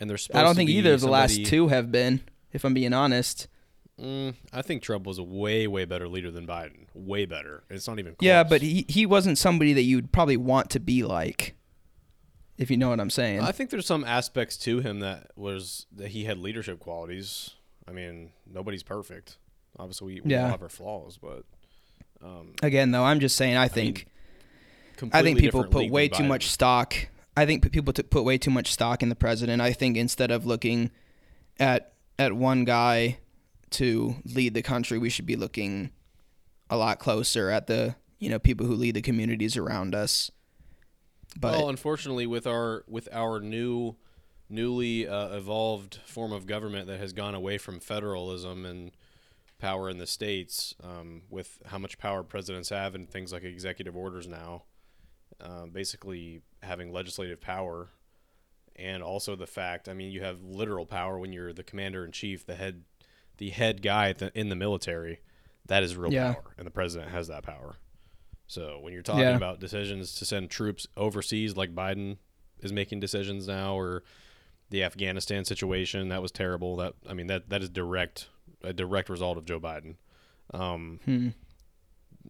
[0.00, 2.22] and they're supposed I don't think either of the last two have been.
[2.52, 3.48] If I'm being honest,
[4.00, 6.86] Mm, I think Trump was a way way better leader than Biden.
[6.94, 7.64] Way better.
[7.70, 8.14] It's not even.
[8.14, 8.26] Close.
[8.26, 11.54] yeah, but he he wasn't somebody that you'd probably want to be like,
[12.58, 13.40] if you know what I'm saying.
[13.40, 17.50] I think there's some aspects to him that was that he had leadership qualities.
[17.88, 19.38] I mean, nobody's perfect.
[19.78, 20.44] Obviously, we, we Yeah.
[20.44, 21.44] all have our flaws, but
[22.22, 23.56] um, Again, though, I'm just saying.
[23.56, 24.06] I think
[24.94, 26.28] I completely think people put way too Biden.
[26.28, 26.94] much stock.
[27.36, 29.62] I think people t- put way too much stock in the president.
[29.62, 30.90] I think instead of looking
[31.58, 33.18] at at one guy
[33.70, 35.90] to lead the country, we should be looking
[36.68, 40.30] a lot closer at the you know people who lead the communities around us.
[41.38, 43.96] But well, unfortunately, with our with our new,
[44.48, 48.92] newly uh, evolved form of government that has gone away from federalism and
[49.58, 53.96] power in the states, um, with how much power presidents have and things like executive
[53.96, 54.64] orders now,
[55.40, 57.90] uh, basically having legislative power,
[58.76, 62.12] and also the fact, I mean, you have literal power when you're the commander in
[62.12, 62.84] chief, the head,
[63.38, 65.20] the head guy at the, in the military.
[65.66, 66.34] That is real Yeah.
[66.34, 67.76] power, and the president has that power.
[68.46, 69.36] So when you're talking Yeah.
[69.36, 72.18] about decisions to send troops overseas, like Biden
[72.60, 74.04] is making decisions now, or
[74.70, 76.76] the Afghanistan situation, that was terrible.
[76.76, 78.28] That I mean, that that is direct
[78.62, 79.96] a direct result of Joe Biden.
[80.54, 81.28] Um, hmm.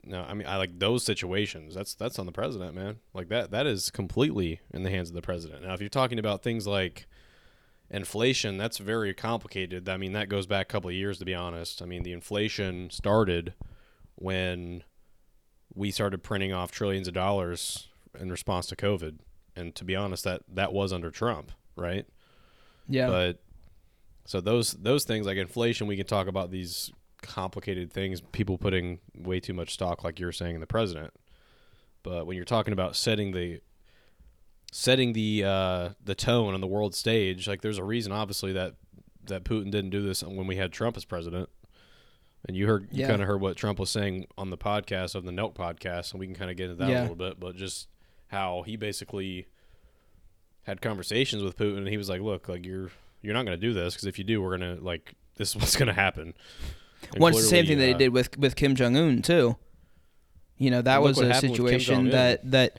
[0.05, 1.75] no, I mean, I like those situations.
[1.75, 2.97] That's that's on the president, man.
[3.15, 5.63] Like that that is completely in the hands of the president.
[5.63, 7.07] Now, if you're talking about things like
[7.97, 9.89] inflation, that's very complicated.
[9.89, 11.81] I mean, that goes back a couple of years, to be honest.
[11.81, 13.55] I mean, the inflation started
[14.15, 14.85] when
[15.75, 19.19] we started printing off trillions of dollars in response to COVID,
[19.57, 22.07] and to be honest, that that was under Trump, right?
[22.89, 23.43] yeah, But
[24.27, 28.21] so those those things like inflation, we can talk about these complicated things.
[28.21, 31.13] People putting way too much stock, like you're saying, in the president.
[32.03, 33.61] But when you're talking about setting the
[34.79, 38.75] setting the uh, the tone on the world stage, like there's a reason, obviously, that
[39.25, 41.49] that Putin didn't do this when we had Trump as president.
[42.47, 43.09] And you heard you Yeah.
[43.09, 46.21] kind of heard what Trump was saying on the podcast of the Nelk podcast, and
[46.21, 47.01] we can kind of get into that Yeah.
[47.01, 47.41] a little bit.
[47.41, 47.89] But just
[48.29, 49.47] how he basically
[50.65, 52.91] had conversations with Putin, and he was like, "Look, like you're
[53.23, 55.51] you're not going to do this because if you do, we're going to like this
[55.51, 56.35] is what's going to happen."
[57.13, 59.23] And well, it's the same thing that he uh, did with with Kim Jong Un
[59.23, 59.57] too.
[60.59, 62.79] You know that was a happened with Kim situation that that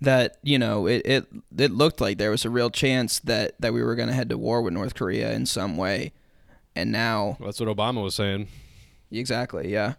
[0.00, 1.26] that you know it, it
[1.56, 4.28] it looked like there was a real chance that that we were going to head
[4.30, 6.12] to war with North Korea in some way,
[6.76, 8.48] and now That's what Obama was saying.
[9.10, 9.94] exactly yeah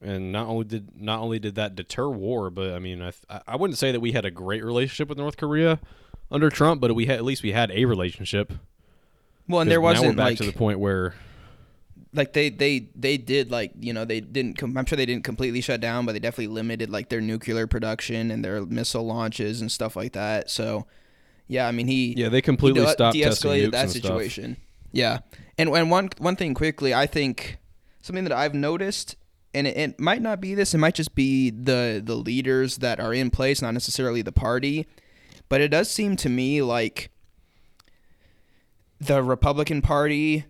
[0.00, 3.12] and not only did not only did that deter war, but I mean, I
[3.46, 5.78] I wouldn't say that we had a great relationship with North Korea
[6.30, 8.52] under Trump, but we had at least we had a relationship.
[9.48, 11.14] well and there wasn't now we're back like to the point where
[12.14, 15.24] like they they they did like you know they didn't com- i'm sure they didn't
[15.24, 19.60] completely shut down but they definitely limited like their nuclear production and their missile launches
[19.60, 20.50] and stuff like that.
[20.50, 20.86] So
[21.48, 24.02] yeah i mean he yeah they completely de- stopped testing de-escalated that and stuff.
[24.02, 24.56] situation.
[24.92, 25.20] Yeah.
[25.58, 27.58] And and one one thing quickly i think
[28.02, 29.16] something that i've noticed
[29.54, 33.00] and it, it might not be this it might just be the the leaders that
[33.00, 34.86] are in place not necessarily the party
[35.48, 37.10] but it does seem to me like
[39.00, 40.44] the republican party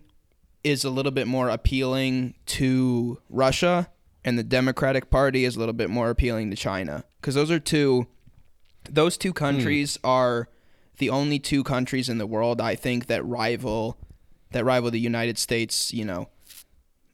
[0.63, 3.89] is a little bit more appealing to Russia
[4.25, 7.03] and the Democratic Party is a little bit more appealing to China.
[7.21, 8.07] Cuz those are two
[8.89, 10.47] those two countries are
[10.97, 13.97] the only two countries in the world I think that rival
[14.51, 16.29] that rival the United States, you know,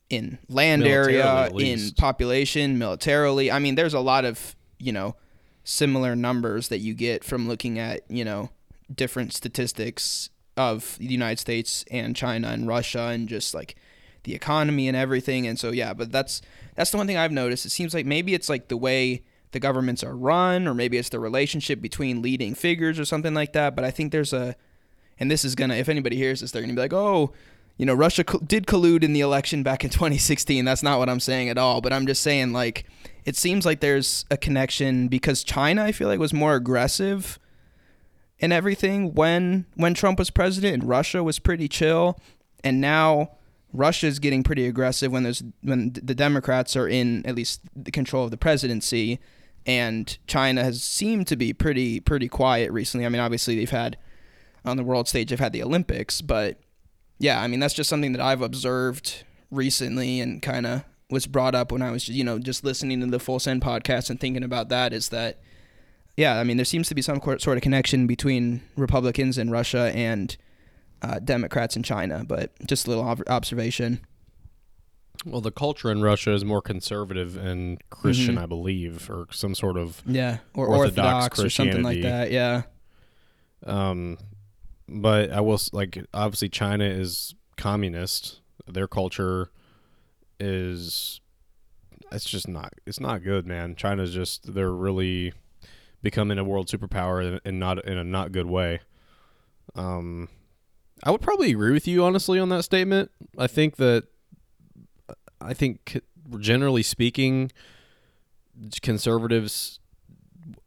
[0.10, 3.52] in land area, in population, militarily.
[3.52, 5.16] I mean, there's a lot of, you know,
[5.64, 8.50] similar numbers that you get from looking at, you know,
[8.94, 10.30] different statistics
[10.60, 13.78] of the United States and China and Russia and just like
[14.26, 15.48] the economy and everything.
[15.48, 16.42] And so yeah, but that's
[16.76, 17.66] that's the one thing I've noticed.
[17.66, 21.10] It seems like maybe it's like the way the governments are run, or maybe it's
[21.10, 23.74] the relationship between leading figures or something like that.
[23.74, 24.56] But I think there's a,
[25.18, 27.32] and this is gonna, if anybody hears this, they're gonna be like, oh,
[27.78, 30.66] you know, Russia co- did collude in the election back in 2016.
[30.66, 31.80] That's not what I'm saying at all.
[31.80, 32.86] But I'm just saying, like,
[33.24, 37.40] it seems like there's a connection because China, I feel like, was more aggressive
[38.42, 42.20] and everything when when Trump was president, and Russia was pretty chill,
[42.64, 43.32] and now
[43.74, 48.24] Russia's getting pretty aggressive when there's when the Democrats are in at least the control
[48.26, 49.20] of the presidency,
[49.66, 53.06] and China has seemed to be pretty pretty quiet recently.
[53.06, 53.98] I mean, obviously they've had
[54.66, 56.60] on the world stage they've had the Olympics, but
[57.20, 61.56] yeah, I mean that's just something that I've observed recently and kind of was brought
[61.56, 64.44] up when I was you know just listening to the Full Send podcast and thinking
[64.44, 65.42] about that is that
[66.20, 69.92] yeah, I mean, there seems to be some sort of connection between Republicans in Russia
[69.96, 70.36] and
[71.02, 74.02] uh, Democrats in China, but just a little ob- observation.
[75.26, 78.44] Well, the culture in Russia is more conservative and Christian, Mhm.
[78.44, 80.02] I believe, or some sort of.
[80.06, 82.32] Yeah, or Orthodox Orthodox, or something like that.
[82.32, 82.64] Yeah.
[83.66, 84.18] Um,
[84.88, 88.40] but I will like obviously China is communist.
[88.68, 89.50] Their culture
[90.40, 91.20] is
[92.12, 93.76] it's just not it's not good, man.
[93.76, 95.34] China's just they're really
[96.02, 98.80] becoming a world superpower and- not in a not good way.
[99.76, 100.30] Um,
[101.04, 103.12] I would probably agree with you honestly on that statement.
[103.38, 104.06] I think that
[105.42, 106.02] I think
[106.40, 107.52] generally speaking,
[108.82, 109.80] conservatives.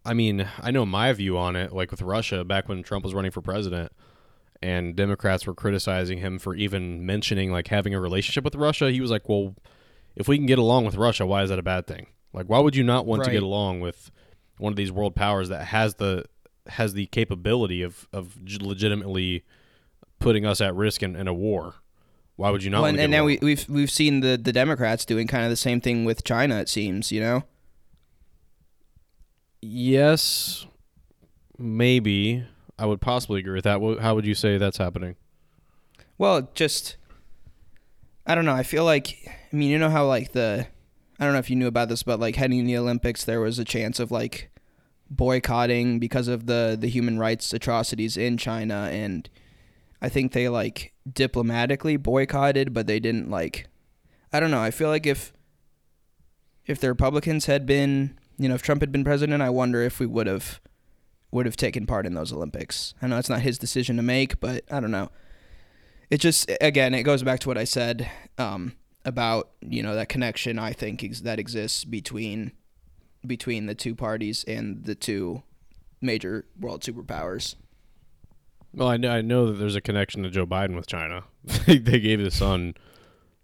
[0.04, 1.72] I mean, I know my view on it.
[1.72, 3.92] Like with Russia, back when Trump was running for president,
[4.62, 9.00] and Democrats were criticizing him for even mentioning like having a relationship with Russia, he
[9.00, 9.54] was like, "Well,
[10.16, 12.06] if we can get along with Russia, why is that a bad thing?
[12.32, 14.10] Like, why would you not want to get along with
[14.62, 16.24] one of these world powers that has the
[16.68, 19.44] has the capability of of legitimately
[20.20, 21.74] putting us at risk in, in a war?
[22.36, 22.82] Why would you not?
[22.82, 25.56] Well, and, and now we, we've we've seen the the Democrats doing kind of the
[25.56, 26.60] same thing with China.
[26.60, 27.42] It seems, you know.
[29.60, 30.66] Yes,
[31.58, 32.46] maybe.
[32.78, 33.80] I would possibly agree with that.
[34.00, 35.16] How would you say that's happening?
[36.18, 36.96] Well, just
[38.26, 38.54] I don't know.
[38.54, 40.68] I feel like I mean, you know how like the
[41.18, 43.40] I don't know if you knew about this, but like heading to the Olympics, there
[43.40, 44.51] was a chance of like
[45.16, 49.28] boycotting because of the the human rights atrocities in China, and
[50.00, 53.68] I think they like diplomatically boycotted, but they didn't like.
[54.32, 54.62] I don't know.
[54.62, 55.32] I feel like if
[56.66, 60.00] if the Republicans had been, you know, if Trump had been president, I wonder if
[60.00, 60.60] we would have
[61.30, 62.94] would have taken part in those Olympics.
[63.00, 65.10] I know it's not his decision to make, but I don't know
[66.12, 70.10] it just again it goes back to what I said um, about you know that
[70.10, 72.52] connection I think ex- that exists between
[73.26, 75.42] between the two parties and the two
[76.00, 77.54] major world superpowers.
[78.74, 81.24] Well, I know, I know that there's a connection to Joe Biden with China.
[81.66, 82.74] they gave his son,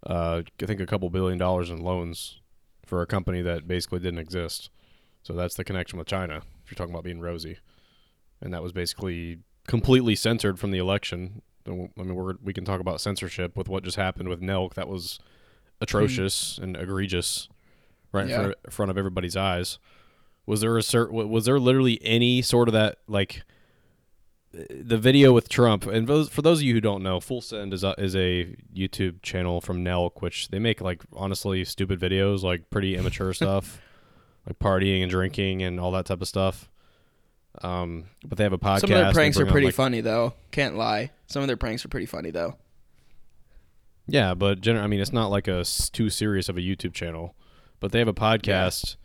[0.06, 2.40] uh, I think, a couple billion dollars in loans
[2.86, 4.70] for a company that basically didn't exist.
[5.22, 6.42] So that's the connection with China.
[6.64, 7.58] If you're talking about being rosy,
[8.40, 11.42] and that was basically completely censored from the election.
[11.66, 14.74] I mean, we're, we can talk about censorship with what just happened with Nelk.
[14.74, 15.18] That was
[15.80, 17.48] atrocious and egregious,
[18.12, 18.36] right in Yeah.
[18.36, 19.78] front, in front of everybody's eyes.
[20.46, 23.42] Was there a cert, Was there literally any sort of that like?
[24.50, 27.74] the video with Trump, and those, for those of you who don't know, Full Send
[27.74, 32.42] is a, is a YouTube channel from Nelk, which they make like honestly stupid videos,
[32.42, 33.78] like pretty immature stuff,
[34.46, 36.70] like partying and drinking and all that type of stuff.
[37.60, 38.80] Um, but they have a podcast.
[38.80, 40.32] Some of their pranks are pretty like- funny though.
[40.50, 41.10] Can't lie.
[41.26, 42.56] Some of their pranks are pretty funny though.
[44.06, 47.34] Yeah, but generally, I mean, it's not like a too serious of a YouTube channel.
[47.80, 48.96] But they have a podcast,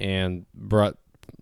[0.00, 0.96] and brought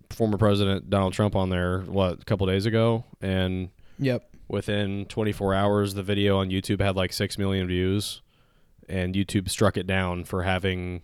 [0.09, 1.79] former President Donald Trump on there.
[1.81, 4.29] What a couple days ago, and Yep.
[4.47, 8.21] within 24 hours, the video on YouTube had like six million views,
[8.89, 11.01] and YouTube struck it down for having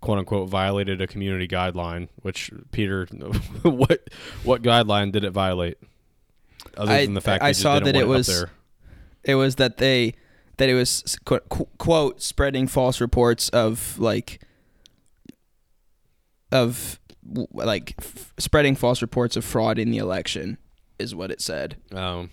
[0.00, 2.08] "quote unquote" violated a community guideline.
[2.22, 3.06] Which Peter,
[3.62, 4.08] what
[4.44, 5.78] what guideline did it violate?
[6.76, 8.50] Other I- than the fact I just saw that it was- there.
[9.24, 10.14] It was that they
[10.58, 14.40] that it was qu- qu- quote spreading false reports of like
[16.52, 16.98] of
[17.52, 20.58] like f- spreading false reports of fraud in the election
[20.98, 21.76] is what it said.
[21.92, 22.30] Um,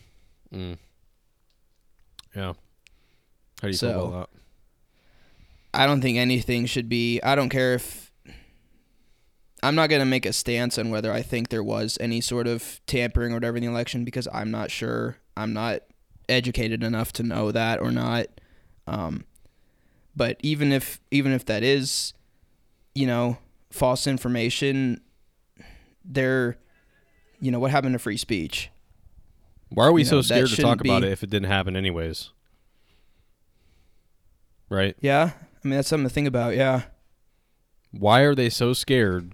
[0.53, 0.77] mm.
[2.35, 2.53] yeah.
[2.53, 2.53] How
[3.61, 4.39] do you So- feel about that?
[5.77, 7.19] I don't think anything should be.
[7.21, 8.09] I don't care if.
[9.61, 12.47] I'm not going to make a stance on whether I think there was any sort
[12.47, 15.17] of tampering or whatever in the election because I'm not sure.
[15.35, 15.81] I'm not
[16.29, 18.27] educated enough to know that or not.
[18.87, 19.25] Um,
[20.15, 22.13] but even if even if that is,
[22.93, 23.37] you know,
[23.71, 25.01] false information,
[26.03, 26.57] there,
[27.39, 28.69] you know, what happened to free speech?
[29.69, 31.49] Why are we you so know, scared to talk about be- it if it didn't
[31.49, 32.31] happen anyways?
[34.69, 34.95] right?
[34.99, 35.31] Yeah,
[35.63, 36.55] I mean that's something to think about.
[36.55, 36.83] Yeah.
[37.91, 39.33] Why are they so scared?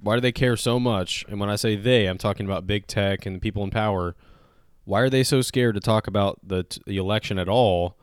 [0.00, 1.24] Why do they care so much?
[1.28, 4.14] And when I say they, I'm talking about big tech and the people in power.
[4.84, 7.96] Why are they so scared to talk about the t- the election at all?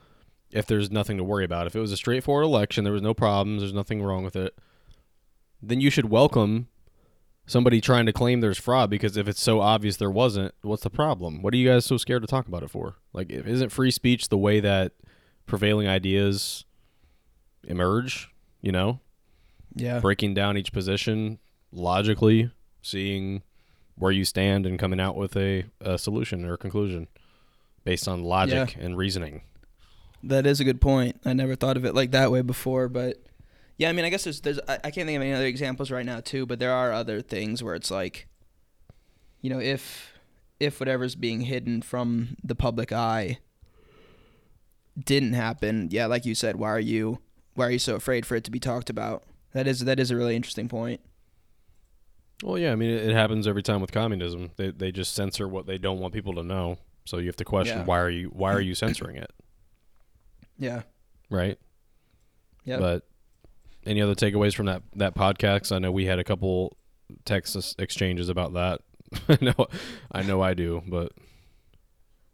[0.51, 3.13] If there's nothing to worry about, if it was a straightforward election, there was no
[3.13, 4.53] problems, there's nothing wrong with it,
[5.65, 6.67] then you should welcome
[7.45, 10.89] somebody trying to claim there's fraud because if it's so obvious there wasn't, what's the
[10.89, 11.41] problem?
[11.41, 12.95] What are you guys so scared to talk about it for?
[13.13, 14.93] Like, isn't free speech the way that
[15.45, 16.65] prevailing ideas
[17.67, 18.29] emerge?
[18.61, 18.99] You know,
[19.75, 19.99] Yeah.
[19.99, 21.39] breaking down each position
[21.71, 22.51] logically,
[22.81, 23.43] seeing
[23.95, 27.07] where you stand, and coming out with a, a solution or a conclusion
[27.83, 29.41] based on logic and reasoning.
[30.23, 31.19] That is a good point.
[31.25, 33.17] I never thought of it like that way before, but
[33.77, 35.91] yeah, I mean, I guess there's there's I, I can't think of any other examples
[35.91, 38.27] right now too, but there are other things where it's like,
[39.41, 40.11] you know, if
[40.59, 43.39] if whatever's being hidden from the public eye
[44.97, 47.19] didn't happen, yeah, like you said, why are you
[47.55, 49.23] why are you so afraid for it to be talked about?
[49.53, 51.01] That is that is a really interesting point.
[52.43, 54.51] Well, yeah, I mean, it, it happens every time with communism.
[54.57, 56.77] They they just censor what they don't want people to know.
[57.05, 57.85] So you have to question Yeah.
[57.85, 59.31] why are you why are you censoring it,
[60.57, 60.83] Yeah.
[61.29, 61.57] right?
[62.65, 62.77] Yeah.
[62.79, 63.05] But
[63.85, 65.73] any other takeaways from that that podcast?
[65.75, 66.77] I know we had a couple
[67.25, 68.81] text exchanges about that.
[69.29, 69.67] I know,
[70.11, 70.81] I know, I do.
[70.87, 71.11] But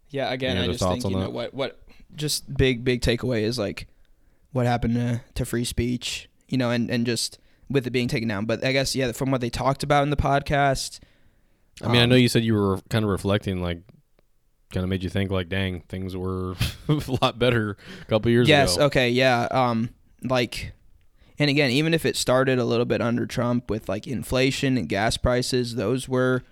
[0.10, 1.34] Yeah, again, I just think you know that?
[1.34, 1.80] what what
[2.16, 3.88] just big big takeaway is like
[4.52, 7.38] what happened to, to free speech, you know, and and just
[7.70, 8.46] with it being taken down.
[8.46, 11.00] But I guess yeah, from what they talked about in the podcast.
[11.82, 13.80] I mean, I um, know you said you were kind of reflecting, like,
[14.74, 16.56] kind of made you think, like, dang, things were
[16.90, 18.74] a lot better a couple years Yes.
[18.76, 18.82] ago.
[18.84, 18.88] Yes.
[18.88, 19.10] Okay.
[19.12, 19.48] Yeah.
[19.52, 19.90] Um.
[20.22, 20.74] Like,
[21.40, 24.90] and again, even if it started a little bit under Trump with like inflation and
[24.90, 26.44] gas prices, those were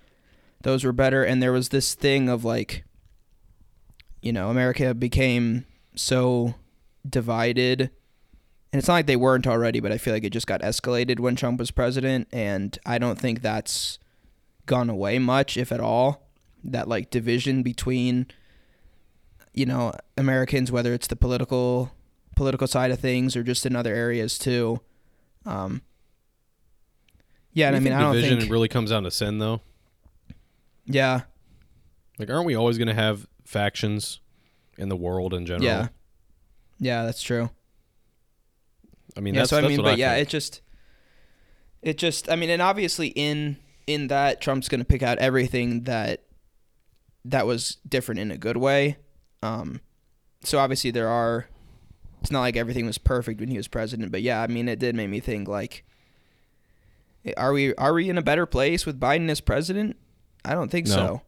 [0.62, 1.22] those were better.
[1.22, 2.84] And there was this thing of like,
[4.22, 6.54] you know, America became so
[7.08, 7.90] divided.
[8.72, 11.20] And it's not like they weren't already, but I feel like it just got escalated
[11.20, 12.26] when Trump was president.
[12.32, 13.98] And I don't think that's
[14.64, 16.30] gone away much, if at all.
[16.64, 18.26] That like division between,
[19.52, 21.92] you know, Americans, whether it's the political
[22.38, 24.80] political side of things or just in other areas too.
[25.44, 25.82] Um,
[27.52, 28.52] yeah, and I mean, I don't division think.
[28.52, 29.60] really comes down to sin, though.
[30.86, 31.22] Yeah,
[32.18, 34.20] Like, aren't we always going to have factions
[34.78, 35.64] in the world in general?
[35.64, 35.88] yeah,
[36.78, 37.04] yeah.
[37.04, 37.50] That's true.
[39.16, 40.28] I mean, yeah, that's, so I mean, what but I yeah, think.
[40.28, 40.60] it just,
[41.82, 42.30] it just.
[42.30, 46.22] I mean, and obviously in in that Trump's going to pick out everything that
[47.24, 48.96] that was different in a good way.
[49.42, 49.80] Um,
[50.44, 51.48] so obviously there are.
[52.20, 54.78] It's not like everything was perfect when he was president, but yeah, I mean, it
[54.78, 55.84] did make me think like,
[57.36, 59.96] are we are we in a better place with Biden as president?
[60.44, 61.22] I don't think No.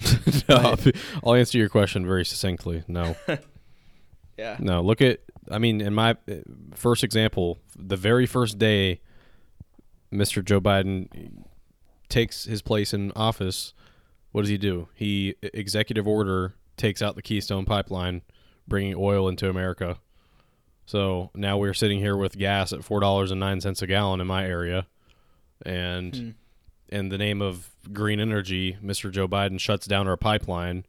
[0.00, 0.38] so.
[0.48, 0.76] no,
[1.24, 2.84] I'll answer your question very succinctly.
[2.88, 3.16] No,
[4.38, 4.56] Yeah.
[4.60, 4.80] no.
[4.82, 5.20] Look at,
[5.50, 6.16] I mean, in my
[6.74, 9.00] first example, the very first day
[10.12, 10.44] Mr.
[10.44, 11.08] Joe Biden
[12.08, 13.74] takes his place in office,
[14.32, 14.88] what does he do?
[14.94, 18.22] He executive order takes out the Keystone pipeline,
[18.68, 19.98] bringing oil into America.
[20.86, 24.20] So now we're sitting here with gas at four dollars and nine cents a gallon
[24.20, 24.86] in my area,
[25.64, 26.30] and Hmm.
[26.88, 29.10] in the name of green energy, Mr.
[29.10, 30.84] Joe Biden shuts down our pipeline,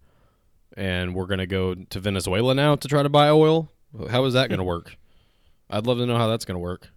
[0.78, 3.70] and we're going to go to Venezuela now to try to buy oil.
[4.10, 4.96] How is that going to work?
[5.70, 6.90] I'd love to know how that's going to work.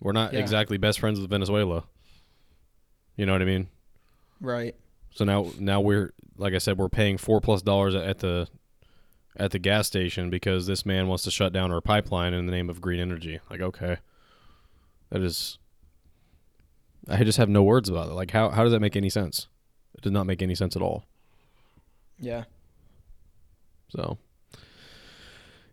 [0.00, 0.40] We're not Yeah.
[0.40, 1.84] exactly best friends with Venezuela.
[3.16, 3.68] You know what I mean?
[4.40, 4.74] Right.
[5.10, 8.46] So now, now we're like I said, we're paying four plus dollars at the
[9.38, 12.52] at the gas station because this man wants to shut down our pipeline in the
[12.52, 13.40] name of green energy.
[13.50, 13.98] Like, okay,
[15.10, 15.58] that is.
[17.08, 18.14] I just have no words about it.
[18.14, 19.48] Like, how how does that make any sense?
[19.94, 21.04] It does not make any sense at all.
[22.18, 22.44] Yeah.
[23.88, 24.18] So,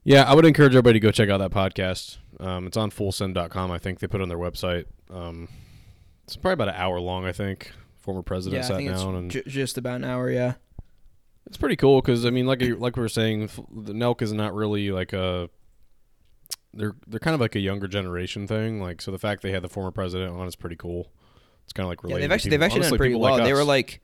[0.04, 2.18] yeah, I would encourage everybody to go check out that podcast.
[2.40, 3.72] Um, it's on fullsend.com.
[3.72, 4.86] I think they put it on their website.
[5.10, 5.50] Um,
[6.24, 7.26] it's probably about an hour long.
[7.26, 10.30] I think former president Yeah, sat down and ju- just about an hour.
[10.30, 10.54] Yeah.
[11.48, 14.54] It's pretty cool because I mean, like like we were saying, the Nelk is not
[14.54, 15.50] really like a.
[16.74, 18.82] They're they're kind of like a younger generation thing.
[18.82, 21.12] Like so, the fact they had the former president on is pretty cool.
[21.64, 22.22] It's kind of like related.
[22.22, 23.34] Yeah, they've actually they've actually honestly, done pretty well.
[23.34, 24.02] like they were like,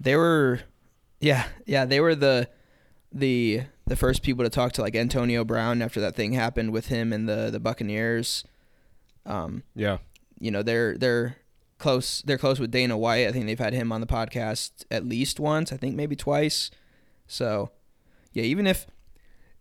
[0.00, 0.60] they were,
[1.20, 2.48] yeah, yeah, they were the,
[3.12, 6.86] the the first people to talk to like Antonio Brown after that thing happened with
[6.86, 8.44] him and the the Buccaneers.
[9.24, 9.98] Um, yeah,
[10.38, 11.36] you know they're they're
[11.82, 12.22] close.
[12.22, 13.28] They're close with Dana White.
[13.28, 15.72] I think they've had him on the podcast at least once.
[15.72, 16.70] I think maybe twice.
[17.26, 17.70] So,
[18.32, 18.86] yeah, even if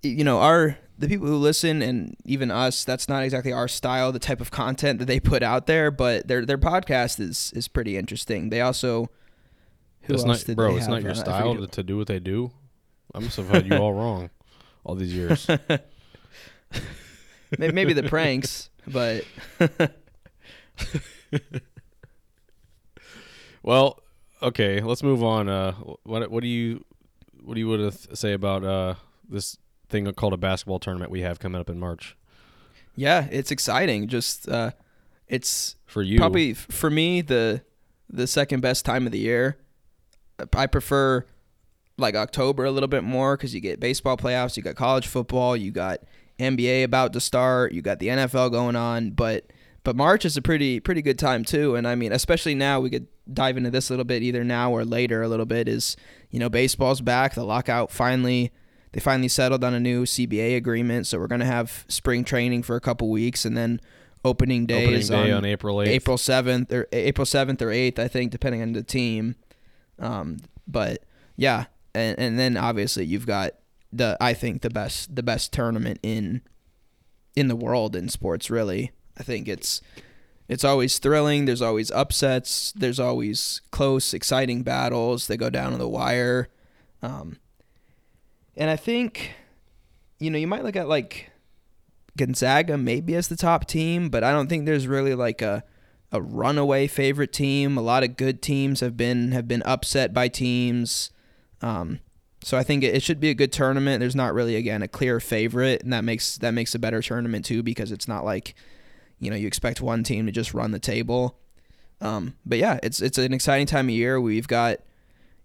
[0.03, 4.11] you know our the people who listen and even us, that's not exactly our style,
[4.11, 5.91] the type of content that they put out there.
[5.91, 8.49] But their their podcast is is pretty interesting.
[8.49, 9.09] They also
[10.03, 10.77] who it's else not, bro.
[10.77, 12.51] It's not your style to, to do what they do.
[13.13, 14.29] I must have had you all wrong
[14.83, 15.47] all these years.
[17.57, 19.25] May- Maybe the pranks, but
[23.63, 23.99] Well,
[24.41, 25.49] okay, let's move on.
[25.49, 26.83] Uh, what what do you
[27.43, 28.95] what do you want to say about uh
[29.27, 29.57] this
[29.89, 32.15] thing called a basketball tournament we have coming up in March
[32.95, 34.07] yeah, it's exciting.
[34.07, 34.71] Just uh,
[35.27, 36.17] it's for you?
[36.17, 37.61] probably for me the
[38.09, 39.57] the second best time of the year.
[40.53, 41.25] I prefer
[41.97, 45.55] like October a little bit more because you get baseball playoffs, you got college football,
[45.55, 45.99] you got
[46.39, 49.45] NBA about to start, you got the NFL going on, but
[49.83, 51.75] but March is a pretty pretty good time too.
[51.75, 54.71] And I mean, especially now we could dive into this a little bit either now
[54.71, 55.67] or later a little bit.
[55.67, 55.95] Is
[56.29, 58.51] you know baseball's back, the lockout finally
[58.93, 62.75] they finally settled on a new CBA agreement, so we're gonna have spring training for
[62.75, 63.79] a couple weeks and then
[64.23, 65.87] opening day Opening is day on on April 8th.
[65.87, 69.35] April seventh or April seventh or eighth, I think, depending on the team.
[69.97, 71.03] Um, but
[71.35, 73.53] yeah, and and then obviously you've got
[73.91, 76.41] the I think the best the best tournament in
[77.35, 78.49] in the world in sports.
[78.49, 79.81] Really, I think it's
[80.47, 81.45] it's always thrilling.
[81.45, 82.73] There's always upsets.
[82.73, 85.27] There's always close, exciting battles.
[85.27, 86.49] that go down to the wire.
[87.01, 87.37] Um,
[88.57, 89.31] and I think,
[90.19, 91.31] you know, you might look at like
[92.17, 95.63] Gonzaga maybe as the top team, but I don't think there's really like a
[96.11, 97.77] a runaway favorite team.
[97.77, 101.11] A lot of good teams have been have been upset by teams.
[101.61, 101.99] Um,
[102.43, 103.99] so I think it, it should be a good tournament.
[103.99, 107.45] There's not really again a clear favorite, and that makes that makes a better tournament
[107.45, 108.53] too because it's not like
[109.21, 111.37] you know you expect one team to just run the table.
[112.01, 114.19] Um, but yeah, it's it's an exciting time of year.
[114.19, 114.79] We've got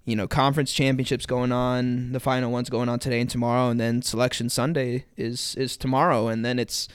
[0.04, 2.12] you know conference championships going on.
[2.12, 6.28] The final one's going on today and tomorrow, and then selection Sunday is is tomorrow,
[6.28, 6.88] and then it's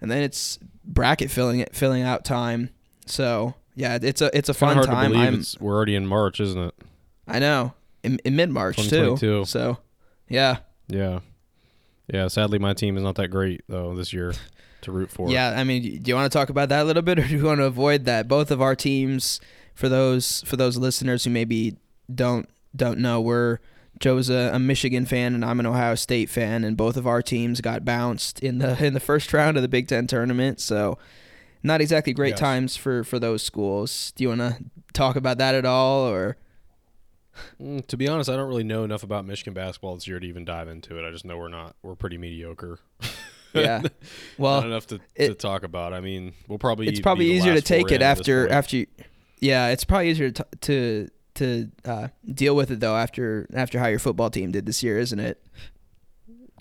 [0.00, 2.70] and then it's bracket filling it filling out time.
[3.06, 5.12] So yeah, it's a it's a fun hard time.
[5.12, 6.74] to believe it's, we're already in March, isn't it?
[7.26, 9.16] I know in, in mid March too.
[9.44, 9.76] So
[10.28, 11.20] yeah, Yeah,
[12.10, 12.28] yeah.
[12.28, 14.32] Sadly, my team is not that great though this year
[14.82, 15.30] to root for.
[15.30, 15.54] yeah.
[15.56, 17.44] I mean, do you want to talk about that a little bit, or do you
[17.44, 18.28] want to avoid that?
[18.28, 19.40] Both of our teams,
[19.74, 21.76] for those for those listeners who maybe
[22.14, 23.58] don't don't know, we're
[24.00, 27.22] Joe's a, a Michigan fan and I'm an Ohio State fan, and both of our
[27.22, 30.60] teams got bounced in the in the first round of the Big Ten tournament.
[30.60, 30.98] So
[31.62, 32.38] not exactly great Yes.
[32.40, 34.12] times for for those schools.
[34.14, 34.56] Do you want to
[34.92, 36.36] talk about that at all, or
[37.60, 40.26] Mm, to be honest, I don't really know enough about Michigan basketball this year to
[40.26, 41.06] even dive into it.
[41.06, 42.80] I just know we're not we're pretty mediocre.
[43.54, 43.78] yeah?
[43.82, 43.92] not
[44.38, 45.92] Well, enough to, to talk about.
[45.92, 48.76] I mean, we'll probably it's probably easier to take it in at this after after
[48.78, 48.86] you,
[49.40, 53.86] yeah it's probably easier to to to uh, deal with it though after after how
[53.86, 55.40] your football team did this year isn't it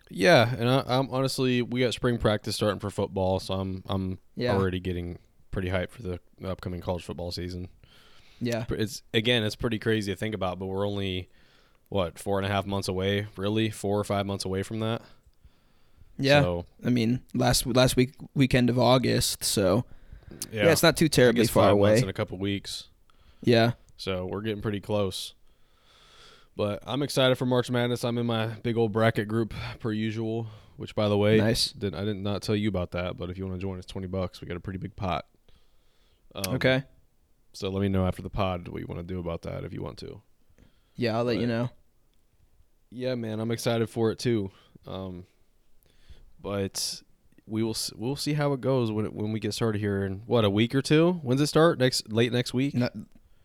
[0.09, 4.19] Yeah, and I, I'm honestly we got spring practice starting for football, so I'm I'm
[4.35, 4.53] Yeah.
[4.55, 5.17] already getting
[5.51, 7.67] pretty hyped for the upcoming college football season.
[8.39, 11.29] yeah It's again, it's pretty crazy to think about, but we're only
[11.89, 15.01] what four and a half months away, really four or five months away from that.
[16.17, 19.85] Yeah so, i mean last last week weekend of august so
[20.51, 22.89] yeah, yeah, it's not too terribly far away in a couple weeks.
[23.41, 25.33] yeah So we're getting pretty close.
[26.57, 28.03] But I'm excited for March Madness.
[28.03, 30.47] I'm in my big old bracket group per usual.
[30.75, 33.17] Which, by the way, nice did I did not tell you about that.
[33.17, 34.41] But if you want to join, it's twenty bucks.
[34.41, 35.25] We got a pretty big pot.
[36.35, 36.83] Um, okay
[37.53, 39.73] So let me know after the pod what you want to do about that if
[39.73, 40.21] you want to.
[40.95, 41.69] yeah i'll let you know
[42.91, 44.51] Yeah, man, I'm excited for it too.
[44.85, 45.25] Um,
[46.41, 47.01] but
[47.45, 50.45] we will we'll see how it goes when when we get started here in what
[50.45, 51.13] a week or two.
[51.23, 51.79] When's it start?
[51.79, 52.73] Next late next week.
[52.73, 52.89] No-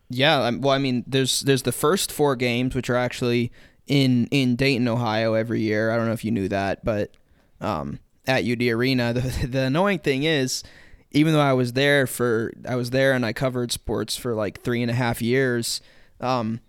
[0.09, 3.51] yeah well i mean there's there's the first four games which are actually
[3.87, 7.11] in in dayton ohio every year i don't know if you knew that but
[7.61, 10.63] um at ud arena the, the annoying thing is
[11.11, 14.61] even though i was there for i was there and i covered sports for like
[14.61, 15.81] three and a half years
[16.21, 16.59] um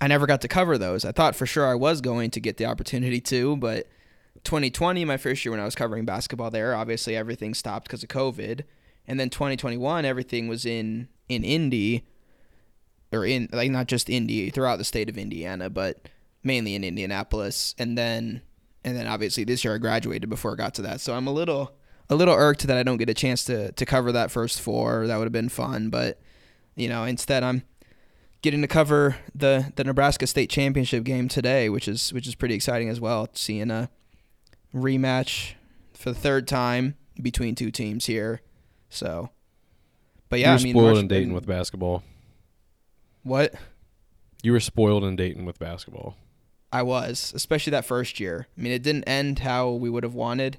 [0.00, 2.56] i never got to cover those i thought for sure i was going to get
[2.56, 3.86] the opportunity to but
[4.44, 8.08] 2020 my first year when i was covering basketball there obviously everything stopped because of
[8.08, 8.62] covid
[9.06, 12.04] and then 2021 everything was in in indy
[13.12, 16.08] or in like not just Indy throughout the state of Indiana, but
[16.42, 17.74] mainly in Indianapolis.
[17.78, 18.42] And then
[18.84, 21.00] and then obviously this year I graduated before I got to that.
[21.00, 21.76] So I'm a little
[22.10, 25.06] a little irked that I don't get a chance to to cover that first four.
[25.06, 26.20] That would have been fun, but
[26.74, 27.62] you know, instead I'm
[28.40, 32.54] getting to cover the the Nebraska State Championship game today, which is which is pretty
[32.54, 33.28] exciting as well.
[33.34, 33.90] Seeing a
[34.74, 35.52] rematch
[35.94, 38.42] for the third time between two teams here.
[38.88, 39.30] So
[40.32, 42.02] but yeah, you were I mean spoiled in Dayton with basketball.
[43.22, 43.54] what?
[44.42, 46.16] You were spoiled in Dayton with basketball.
[46.72, 48.48] I was, especially that first year.
[48.56, 50.56] I mean, it didn't end how we would have wanted,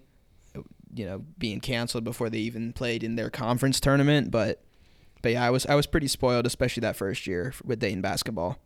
[0.94, 4.30] you know, being canceled before they even played in their conference tournament.
[4.30, 4.62] But,
[5.24, 8.60] but yeah, I was I was pretty spoiled, especially that first year with Dayton basketball.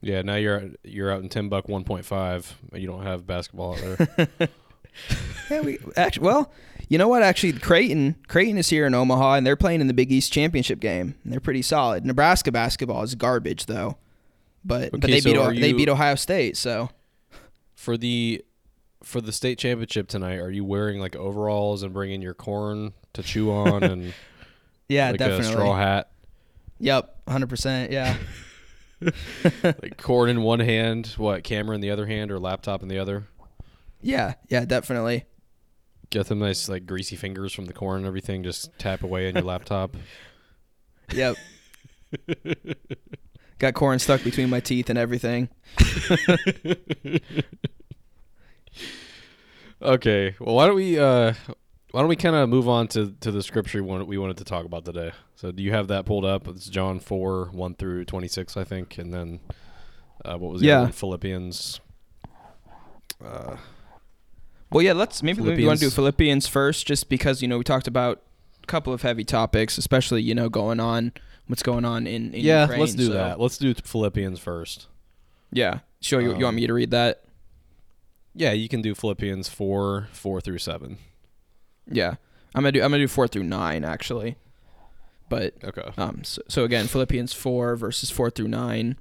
[0.00, 2.56] Yeah, now you're you're out in ten buck one point five.
[2.72, 4.28] You don't have basketball out there.
[5.50, 6.26] Yeah, we actually.
[6.26, 6.52] Well,
[6.88, 7.22] you know what?
[7.22, 10.80] Actually, Creighton, Creighton is here in Omaha, and they're playing in the Big East championship
[10.80, 11.14] game.
[11.24, 12.04] And they're pretty solid.
[12.04, 13.96] Nebraska basketball is garbage, though.
[14.64, 16.56] But but they so beat O- they you- beat Ohio State.
[16.56, 16.90] So
[17.74, 18.44] For the
[19.02, 23.22] for the state championship tonight, are you wearing like overalls and bringing your corn to
[23.22, 24.12] chew on and
[24.88, 25.46] yeah, like definitely.
[25.46, 26.10] a straw hat,
[26.80, 27.90] Yep, hundred percent.
[27.92, 28.16] Yeah.
[29.64, 32.98] like corn in one hand, what camera in the other hand, or laptop in the
[32.98, 33.24] other?
[34.02, 35.24] Yeah, yeah, definitely.
[36.10, 38.42] Get them nice like greasy fingers from the corn and everything.
[38.42, 39.96] Just tap away on your laptop.
[41.12, 41.36] Yep.
[43.58, 45.48] Got corn stuck between my teeth and everything.
[49.82, 50.34] Okay.
[50.38, 51.32] Well, why don't we uh
[51.90, 54.44] why don't we kind of move on to to the scripture one we wanted to
[54.44, 55.12] talk about today?
[55.36, 56.46] So, do you have that pulled up?
[56.48, 59.40] It's John 4, 1 through 26, I think, and then
[60.24, 60.88] uh what was the Yeah.
[60.90, 61.80] Philippians
[63.24, 63.56] uh
[64.72, 66.46] Well, yeah, let's maybe we want to do Philippians.
[66.46, 68.22] First, just because you know we talked about
[68.62, 71.12] a couple of heavy topics, especially you know going on
[71.48, 73.40] what's going on in, in Yeah, Ukraine, let's do so- that.
[73.40, 74.86] Let's do Philippians first.
[75.52, 76.20] Yeah, sure.
[76.20, 77.24] You, you Um, want me to read that?
[78.32, 80.98] Yeah, you can do Philippians 4, 4 through 7.
[81.90, 82.14] Yeah,
[82.54, 84.36] I'm gonna do I'm gonna do four through nine actually,
[85.28, 85.82] but Okay.
[85.98, 88.96] Um, so, so again, Philippians 4, verses 4 through 9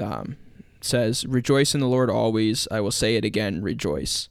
[0.00, 0.36] um,
[0.80, 2.66] says, Rejoice in the Lord always.
[2.70, 4.30] I will say it again, rejoice.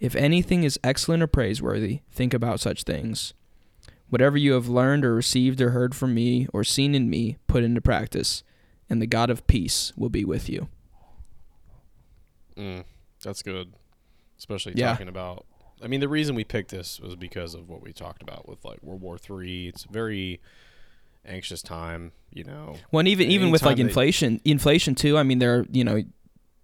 [0.00, 3.34] if anything is excellent or praiseworthy, think about such things.
[4.08, 7.62] Whatever you have learned or received or heard from me or seen in me, put
[7.62, 8.42] into practice,
[8.88, 10.68] and the God of peace will be with you.
[12.56, 12.84] Mm,
[13.22, 13.74] that's good.
[14.38, 14.92] Especially Yeah.
[14.92, 15.46] talking about
[15.82, 18.62] I mean the reason we picked this was because of what we talked about with
[18.66, 19.68] like World War 3.
[19.68, 20.40] It's a very
[21.24, 22.76] anxious time, you know.
[22.92, 25.16] Well, and even even with like inflation, inflation too.
[25.16, 26.02] I mean, there are you know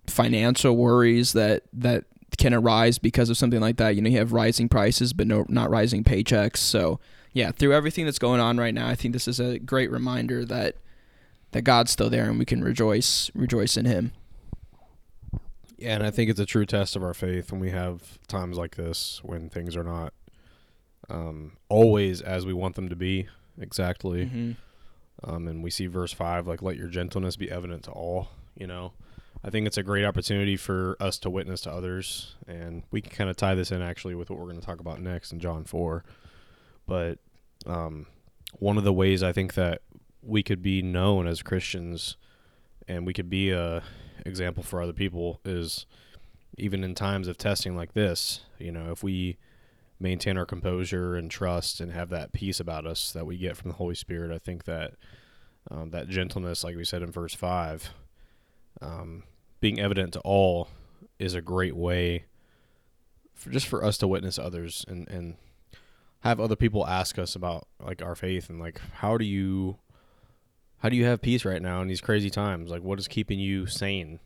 [0.06, 2.04] financial worries that that
[2.38, 3.96] can arise because of something like that.
[3.96, 6.58] You know, you have rising prices, but no, not rising paychecks.
[6.58, 7.00] So
[7.32, 10.44] yeah, through everything that's going on right now, I think this is a great reminder
[10.44, 10.76] that
[11.52, 14.12] that God's still there and we can rejoice rejoice in Him.
[15.78, 18.56] Yeah, and I think it's a true test of our faith when we have times
[18.56, 20.14] like this when things are not
[21.10, 23.28] um, always as we want them to be
[23.60, 24.26] exactly.
[24.26, 24.52] Mm-hmm.
[25.24, 28.28] Um, and we see verse five, like let your gentleness be evident to all.
[28.54, 28.92] You know,
[29.44, 33.12] I think it's a great opportunity for us to witness to others, and we can
[33.12, 35.38] kind of tie this in actually with what we're going to talk about next in
[35.38, 36.04] John four.
[36.86, 37.18] But
[37.64, 38.06] um,
[38.54, 39.82] one of the ways I think that
[40.22, 42.16] we could be known as Christians,
[42.88, 43.82] and we could be a
[44.24, 45.86] example for other people, is
[46.58, 48.40] even in times of testing like this.
[48.58, 49.36] You know, if we
[50.00, 53.70] maintain our composure and trust and have that peace about us that we get from
[53.70, 54.94] the Holy Spirit, I think that
[55.70, 57.90] um, that gentleness, like we said in verse five,
[58.80, 59.24] um,
[59.60, 60.68] being evident to all,
[61.18, 62.24] is a great way
[63.34, 65.36] for just for us to witness others and and
[66.20, 69.76] have other people ask us about like our faith and like how do you
[70.78, 72.70] how do you have peace right now in these crazy times?
[72.70, 74.20] Like what is keeping you sane?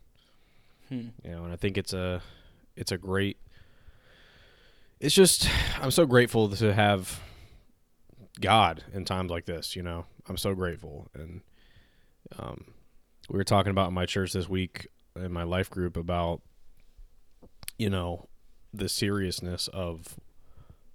[0.90, 1.08] Hmm.
[1.24, 2.20] you know and i think it's a
[2.74, 3.36] it's a great
[4.98, 5.48] it's just
[5.80, 7.20] i'm so grateful to have
[8.40, 10.04] god in times like this you know?
[10.28, 11.42] I'm so grateful and
[12.40, 12.74] um
[13.30, 16.42] we were talking about in my church this week in my life group about
[17.78, 18.28] you know
[18.74, 20.18] the seriousness of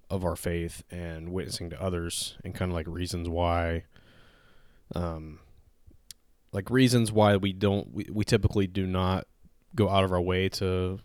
[0.09, 3.83] of our faith and witnessing to others and kind of like reasons why
[4.95, 5.39] um
[6.51, 9.25] like reasons why we don't we, we typically do not
[9.73, 10.99] go out of our way to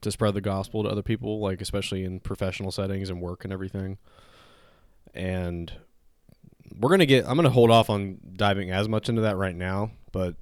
[0.00, 3.52] to spread the gospel to other people like especially in professional settings and work and
[3.52, 3.98] everything.
[5.14, 5.72] And
[6.78, 9.90] we're gonna get i'm gonna hold off on diving as much into that right now
[10.12, 10.34] but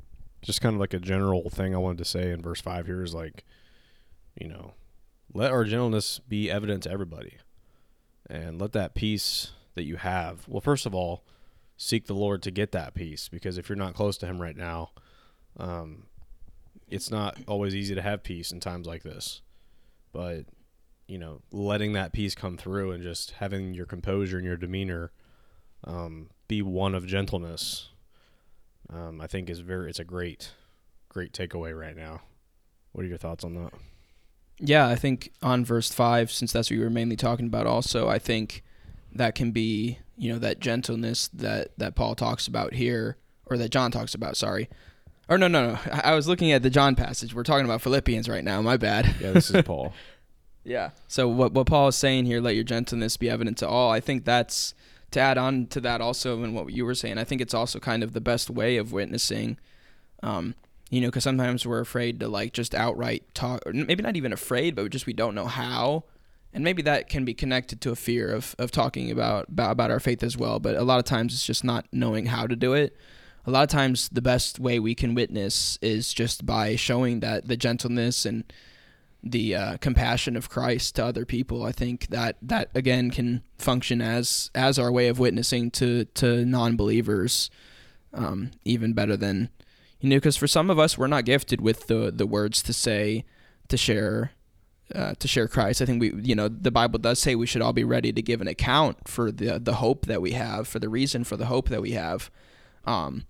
[0.46, 3.02] just kind of like a general thing i wanted to say in verse 5 here
[3.02, 3.44] is like
[4.40, 4.74] you know
[5.32, 7.38] let our gentleness be evident to everybody
[8.28, 10.48] and let that peace that you have.
[10.48, 11.24] Well first of all
[11.76, 14.56] seek the lord to get that peace because if you're not close to him right
[14.56, 14.92] now
[15.58, 16.06] um,
[16.88, 19.42] it's not always easy to have peace in times like this.
[20.12, 20.46] But
[21.06, 25.12] you know letting that peace come through and just having your composure and your demeanor
[25.84, 27.90] um, be one of gentleness
[28.92, 30.52] um, i think is very it's a great
[31.08, 32.20] great takeaway right now
[32.92, 33.72] what are your thoughts on that
[34.58, 38.08] Yeah, I think on verse five, since that's what we were mainly talking about, also,
[38.08, 38.62] I think
[39.12, 43.68] that can be you know that gentleness that that Paul talks about here or that
[43.70, 44.34] John talks about.
[44.34, 44.70] Sorry.
[45.28, 45.78] Or no, no, no.
[45.92, 47.34] I I was looking at the John passage.
[47.34, 48.62] We're talking about Philippians right now.
[48.62, 49.14] My bad.
[49.20, 49.92] Yeah, this is Paul.
[50.64, 50.90] Yeah.
[51.06, 53.90] So what what Paul is saying here, let your gentleness be evident to all.
[53.92, 54.74] I think that's
[55.12, 57.18] to add on to that also, and what you were saying.
[57.18, 59.58] I think it's also kind of the best way of witnessing.
[60.22, 60.54] Um,
[60.90, 64.32] you know, because sometimes we're afraid to like just outright talk, or maybe not even
[64.32, 66.04] afraid, but just we don't know how,
[66.52, 69.90] and maybe that can be connected to a fear of of talking about about, about
[69.90, 70.60] our faith as well.
[70.60, 72.96] But a lot of times it's just not knowing how to do it.
[73.46, 77.46] A lot of times the best way we can witness is just by showing that
[77.46, 78.44] the gentleness and
[79.22, 81.64] the uh, compassion of Christ to other people.
[81.64, 86.44] I think that that again can function as as our way of witnessing to to
[86.44, 87.50] non-believers,
[88.12, 89.50] um, even better than
[90.00, 90.16] you know.
[90.16, 93.24] Because for some of us, we're not gifted with the the words to say
[93.68, 94.32] to share.
[94.94, 97.60] Uh, to share Christ, I think we, you know, the Bible does say we should
[97.60, 100.78] all be ready to give an account for the the hope that we have, for
[100.78, 102.30] the reason for the hope that we have.
[102.84, 103.24] Um,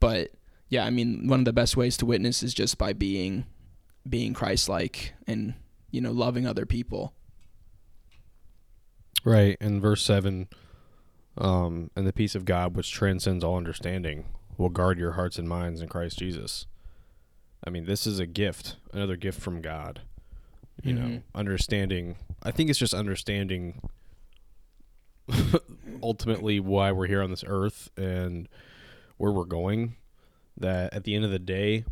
[0.00, 0.32] but
[0.68, 3.46] yeah, I mean, one of the best ways to witness is just by being
[4.08, 5.54] being Christ-like and
[5.90, 7.12] you know loving other people.
[9.24, 9.56] Right.
[9.60, 10.48] In verse 7,
[11.38, 14.26] um, and the peace of God, which transcends all understanding,
[14.56, 16.66] will guard your hearts and minds in Christ Jesus.
[17.66, 20.02] I mean, this is a gift, another gift from God.
[20.82, 21.22] You know, Mhm.
[21.34, 22.16] understanding.
[22.42, 23.80] I think it's just understanding
[26.02, 28.48] ultimately why we're here on this earth and
[29.16, 29.96] where we're going.
[30.58, 31.84] That at the end of the day,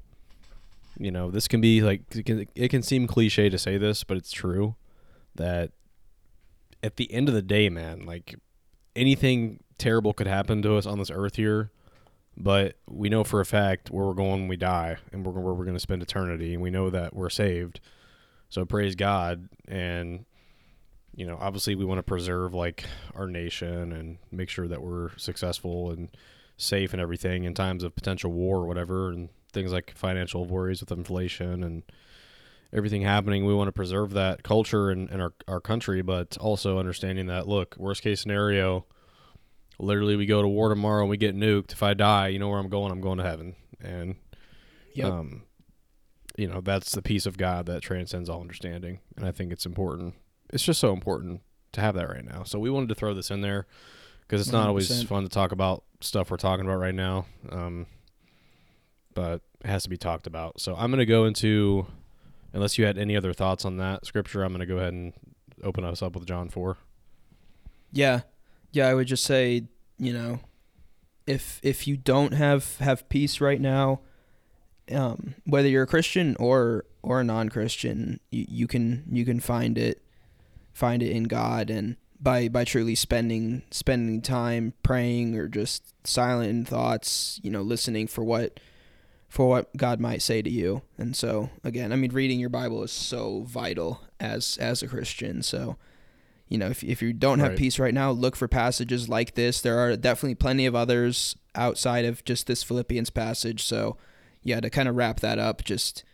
[0.99, 4.05] you know, this can be like, it can, it can seem cliche to say this,
[4.05, 4.77] but it's true
[5.35, 5.73] that
[6.83, 8.37] at the end of the day, man, like
[8.95, 11.71] anything terrible could happen to us on this earth here,
[12.37, 15.55] but we know for a fact where we're going when we die and we're, where
[15.55, 17.81] we're going to spend eternity, and we know that we're saved.
[18.49, 20.25] So praise God, and
[21.17, 22.85] you know, obviously we want to preserve like
[23.15, 26.11] our nation and make sure that we're successful and
[26.57, 30.81] safe and everything in times of potential war or whatever, and things like financial worries
[30.81, 31.83] with inflation and
[32.73, 33.45] everything happening.
[33.47, 37.47] We want to preserve that culture in, in our, our country, but also understanding that,
[37.47, 38.85] look, worst case scenario,
[39.79, 41.73] literally we go to war tomorrow and we get nuked.
[41.73, 42.91] If I die, you know where I'm going?
[42.93, 43.55] I'm going to heaven.
[43.81, 44.17] And,
[44.95, 45.13] Yep.
[45.13, 45.43] um,
[46.37, 49.01] you know, that's the peace of God that transcends all understanding.
[49.17, 50.15] And I think it's important.
[50.53, 51.43] It's just so important
[51.73, 52.43] to have that right now.
[52.45, 53.67] So we wanted to throw this in there
[54.23, 55.07] because it's not always 100%.
[55.07, 57.27] fun to talk about stuff we're talking about right now.
[57.51, 57.87] Um,
[59.15, 60.61] but it has to be talked about.
[60.61, 61.87] So I'm going to go into,
[62.53, 65.13] unless you had any other thoughts on that scripture, I'm going to go ahead and
[65.63, 66.77] open us up with John 4.
[67.93, 68.21] Yeah,
[68.73, 68.89] yeah.
[68.89, 70.41] I would just say, you know,
[71.27, 74.01] if if you don't have have peace right now,
[74.93, 79.79] um, whether you're a Christian or or a non-Christian, you, you can you can find
[79.79, 80.03] it
[80.73, 86.69] find it in God and by by truly spending spending time praying or just silent
[86.69, 88.59] thoughts, you know, listening for what
[89.35, 90.83] for what God might say to you.
[90.97, 95.43] And so again, I mean reading your Bible is so vital as as a Christian.
[95.43, 95.77] So
[96.49, 97.59] you know, if if you don't have Right.
[97.59, 99.61] peace right now, look for passages like this.
[99.61, 103.65] There are definitely plenty of others outside of just this Philippians passage.
[103.65, 103.97] So
[104.45, 106.05] yeah, to kind of wrap that up, just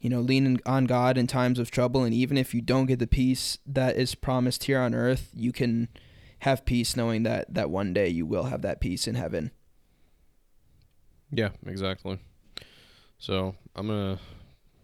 [0.00, 2.98] you know, lean on God in times of trouble, and even if you don't get
[2.98, 5.88] the peace that is promised here on earth, you can
[6.40, 9.52] have peace knowing that that one day you will have that peace in heaven.
[11.30, 12.18] Yeah, exactly.
[13.18, 14.18] So I'm gonna,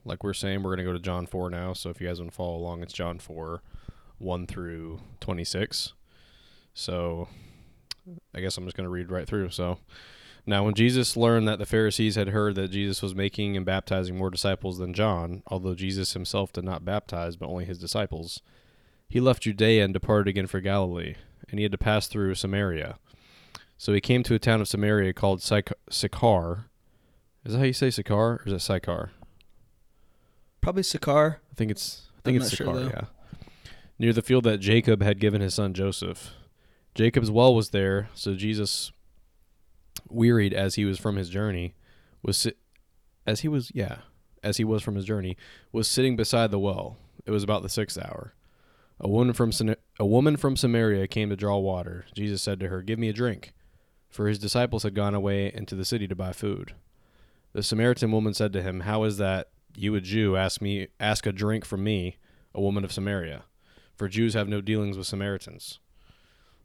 [0.05, 1.73] like we're saying, we're gonna go to John four now.
[1.73, 3.63] So if you guys want to follow along, it's John four,
[4.19, 5.93] one through twenty six.
[6.75, 7.29] So
[8.35, 9.51] I guess I'm just gonna read right through.
[9.51, 9.79] So
[10.47, 14.17] now when Jesus learned that the Pharisees had heard that Jesus was making and baptizing
[14.17, 18.43] more disciples than John, although Jesus himself did not baptize but only his disciples,
[19.09, 21.15] he left Judea and departed again for Galilee,
[21.49, 22.99] and he had to pass through Samaria.
[23.79, 26.67] So he came to a town of Samaria called Sych- Sychar.
[27.45, 29.11] Is that how you say Sychar, or is it Sychar?
[30.61, 31.37] Probably Sakar.
[31.53, 33.05] I think it's I think I'm it's not sure, yeah,
[33.99, 36.31] near the field that Jacob had given his son Joseph.
[36.95, 38.93] Jacob's well was there, so Jesus,
[40.09, 41.75] wearied as he was from his journey,
[42.23, 42.55] was si-
[43.27, 43.99] as he was yeah
[44.43, 45.37] as he was from his journey
[45.73, 46.97] was sitting beside the well.
[47.27, 48.35] It was about the sixth hour.
[49.01, 49.51] A woman from
[49.99, 52.07] a woman from Samaria came to draw water.
[52.15, 53.53] Jesus said to her, "Give me a drink,"
[54.09, 56.75] for his disciples had gone away into the city to buy food.
[57.55, 61.25] The Samaritan woman said to him, "How is that you, a Jew, ask me ask
[61.25, 62.17] a drink from me,
[62.53, 63.45] a woman of Samaria?
[63.95, 65.79] For Jews have no dealings with Samaritans."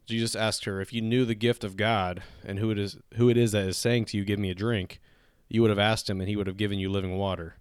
[0.04, 3.28] Jesus asked her, "If you knew the gift of God and who it is who
[3.30, 5.00] it is that is saying to you, give me a drink,
[5.48, 7.54] you would have asked him, and he would have given you living water."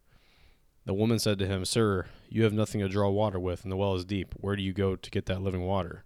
[0.85, 3.77] The woman said to him, "Sir, you have nothing to draw water with, and the
[3.77, 4.33] well is deep.
[4.37, 6.03] Where do you go to get that living water?"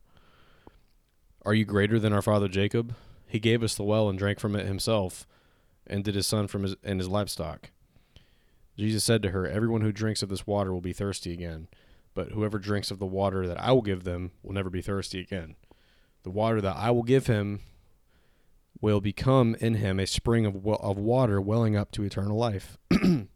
[1.43, 2.95] Are you greater than our father Jacob?
[3.27, 5.25] He gave us the well and drank from it himself,
[5.87, 7.71] and did his son from his and his livestock.
[8.77, 11.67] Jesus said to her, Everyone who drinks of this water will be thirsty again,
[12.13, 15.19] but whoever drinks of the water that I will give them will never be thirsty
[15.19, 15.55] again.
[16.23, 17.59] The water that I will give him
[18.81, 22.77] will become in him a spring of, of water welling up to eternal life.
[22.89, 23.27] the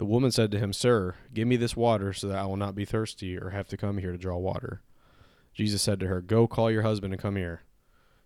[0.00, 2.84] woman said to him, Sir, give me this water so that I will not be
[2.84, 4.82] thirsty or have to come here to draw water.
[5.54, 7.62] Jesus said to her, Go call your husband and come here.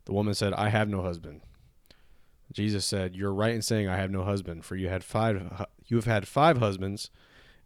[0.07, 1.43] The woman said, I have no husband.
[2.53, 5.97] Jesus said, You're right in saying I have no husband, for you had five you
[5.97, 7.11] have had five husbands,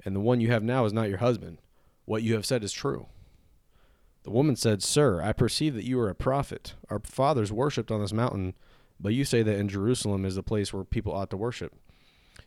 [0.05, 1.59] and the one you have now is not your husband.
[2.05, 3.07] What you have said is true.
[4.25, 6.75] The woman said, Sir, I perceive that you are a prophet.
[6.89, 8.55] Our fathers worshipped on this mountain,
[9.01, 11.75] but you say that in Jerusalem is the place where people ought to worship.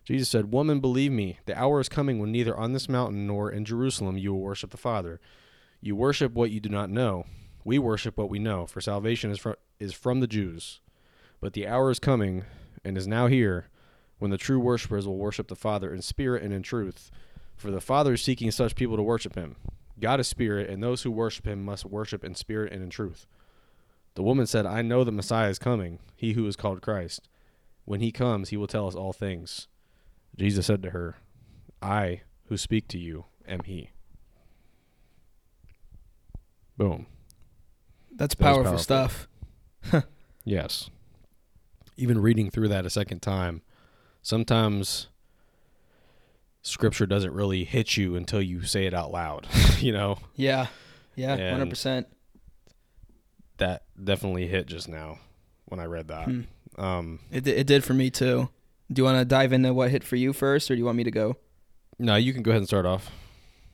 [0.03, 3.51] Jesus said, Woman, believe me, the hour is coming when neither on this mountain nor
[3.51, 5.19] in Jerusalem you will worship the Father.
[5.81, 7.25] You worship what you do not know.
[7.63, 10.79] We worship what we know, for salvation is from, is from the Jews.
[11.45, 12.43] But the hour is coming,
[12.83, 13.67] and is now here,
[14.17, 17.11] when the true worshippers will worship the Father in spirit and in truth.
[17.55, 19.55] For the Father is seeking such people to worship him.
[19.99, 23.27] God is spirit, and those who worship him must worship in spirit and in truth.
[24.15, 27.29] The woman said, I know the Messiah is coming, he who is called Christ.
[27.83, 29.67] When he comes, he will tell us all things.
[30.35, 31.17] Jesus said to her,
[31.79, 33.91] I who speak to you am he.
[36.75, 37.05] Boom.
[38.11, 38.79] That's That powerful, powerful.
[38.79, 39.27] stuff.
[40.47, 40.91] Yes.
[41.97, 43.61] Even reading through that a second time,
[44.21, 45.07] sometimes
[46.61, 49.47] scripture doesn't really hit you until you say it out loud.
[49.79, 50.67] you know, Yeah.
[51.15, 52.07] Yeah, And- hundred percent.
[53.57, 55.19] that definitely hit just now
[55.65, 56.25] when I read that.
[56.25, 56.41] Hmm.
[56.77, 58.49] Um, It it did for me too.
[58.91, 60.97] Do you want to dive into what hit for you first, or do you want
[60.97, 61.37] me to go?
[61.97, 63.09] no, you can go ahead and start off.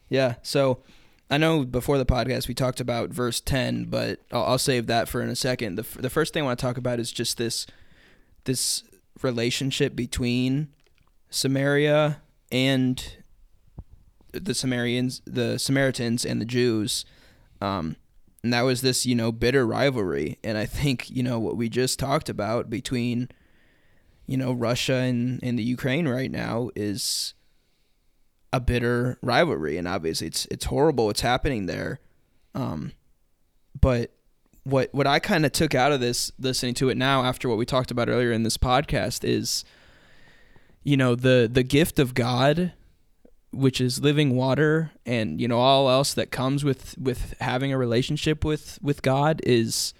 [0.08, 0.36] Yeah.
[0.44, 0.84] So
[1.32, 5.10] I know before the podcast we talked about verse 10, but I'll, I'll save that
[5.10, 5.76] for in a second.
[5.76, 7.66] The, f- the first thing I want to talk about is just this
[8.46, 8.84] this
[9.22, 10.70] relationship between
[11.30, 12.22] Samaria
[12.52, 13.18] and
[14.32, 17.06] the Samaritans, the Samaritans and the Jews.
[17.62, 17.96] Um,
[18.44, 20.40] and that was this, you know, bitter rivalry.
[20.44, 23.30] And I think, you know, what we just talked about between,
[24.26, 27.34] you know, Russia and, and the Ukraine right now is
[28.52, 29.78] a bitter rivalry.
[29.78, 32.00] And obviously it's it's horrible what's happening there.
[32.56, 32.94] Um,
[33.80, 34.12] but
[34.64, 37.58] what what I kind of took out of this listening to it now after what
[37.58, 39.64] we talked about earlier in this podcast is
[40.84, 42.74] you know the the gift of God
[43.52, 47.78] which is living water and you know all else that comes with with having a
[47.78, 49.94] relationship with with God is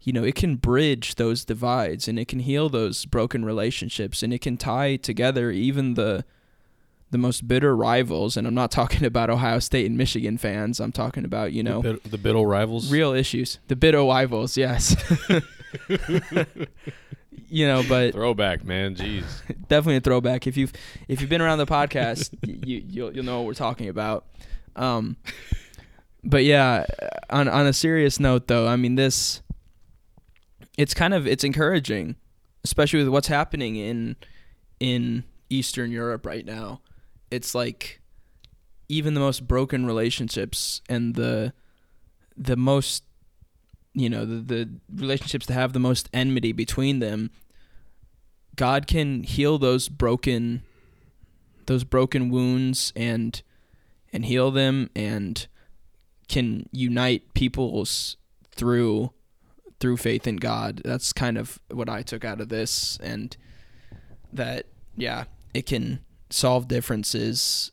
[0.00, 4.32] you know it can bridge those divides and it can heal those broken relationships and
[4.32, 6.24] it can tie together even the
[7.10, 10.92] the most bitter rivals and I'm not talking about Ohio State and Michigan fans I'm
[10.92, 12.90] talking about you know the, bit, the Biddle rivals.
[12.92, 14.94] real issues the bitter rivals yes
[17.48, 18.94] you know but Throwback, man.
[18.94, 19.24] Jeez.
[19.68, 20.46] definitely a throwback.
[20.46, 20.72] If you've
[21.08, 22.36] if you've been around the podcast,
[22.66, 24.26] you you'll you'll know what we're talking about.
[24.76, 25.16] Um,
[26.24, 26.86] but yeah,
[27.30, 29.42] on on a serious note though, I mean this,
[30.76, 32.16] it's kind of it's encouraging,
[32.64, 34.16] especially with what's happening in
[34.80, 36.80] in Eastern Europe right now.
[37.30, 38.00] It's like
[38.88, 41.52] even the most broken relationships and the
[42.36, 43.04] the most
[43.94, 47.30] you know the the relationships that have the most enmity between them
[48.58, 50.62] God can heal those broken
[51.66, 53.40] those broken wounds and
[54.12, 55.46] and heal them and
[56.28, 58.16] can unite peoples
[58.50, 59.12] through
[59.78, 60.82] through faith in God.
[60.84, 63.36] That's kind of what I took out of this and
[64.32, 64.66] that
[64.96, 65.24] yeah,
[65.54, 66.00] it can
[66.30, 67.72] solve differences.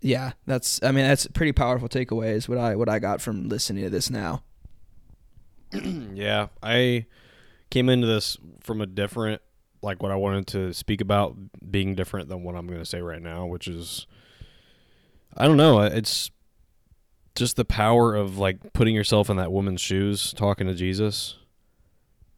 [0.00, 3.20] Yeah, that's I mean that's a pretty powerful takeaway is what I what I got
[3.20, 4.42] from listening to this now.
[5.72, 7.06] yeah, I
[7.70, 9.40] came into this from a different,
[9.80, 11.36] like what I wanted to speak about
[11.70, 14.06] being different than what I'm going to say right now, which is,
[15.36, 16.30] I don't know, it's
[17.34, 21.38] just the power of like putting yourself in that woman's shoes, talking to Jesus,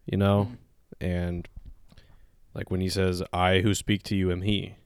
[0.06, 1.04] you know, mm-hmm.
[1.04, 1.48] and
[2.54, 4.76] like when he says, "I who speak to you am He,"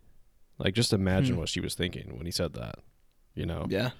[0.58, 1.40] like just imagine Hmm.
[1.40, 2.76] what she was thinking when he said that,
[3.34, 3.66] you know.
[3.68, 3.90] Yeah.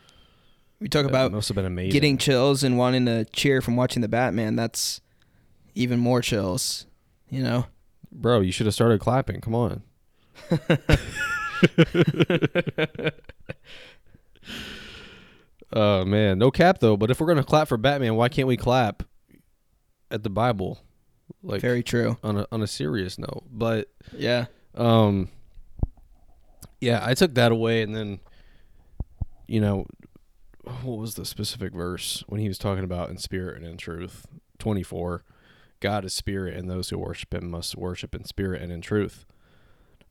[0.81, 1.91] We talk That about must have been amazing.
[1.93, 5.01] getting chills and wanting to cheer from watching the Batman, that's
[5.75, 6.87] even more chills,
[7.29, 7.67] you know?
[8.13, 9.41] Bro, you should have started clapping.
[9.41, 9.83] Come on.
[15.73, 16.97] Oh man, no cap though.
[16.97, 19.03] But if we're gonna clap for Batman, why can't we clap
[20.11, 20.79] at the Bible?
[21.43, 22.17] Like Very true.
[22.23, 23.45] on a on a serious note.
[23.51, 24.47] But Yeah.
[24.75, 25.29] um,
[26.81, 28.21] yeah, I took that away, and then
[29.47, 29.87] you know,
[30.83, 34.27] what was the specific verse when he was talking about in spirit and in truth?
[34.59, 35.25] 24,
[35.81, 39.25] God is spirit, and those who worship Him must worship in spirit and in truth.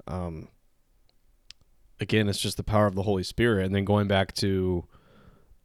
[0.08, 0.48] Um,
[2.00, 3.66] again, it's just the power of the Holy Spirit.
[3.66, 4.86] And then going back to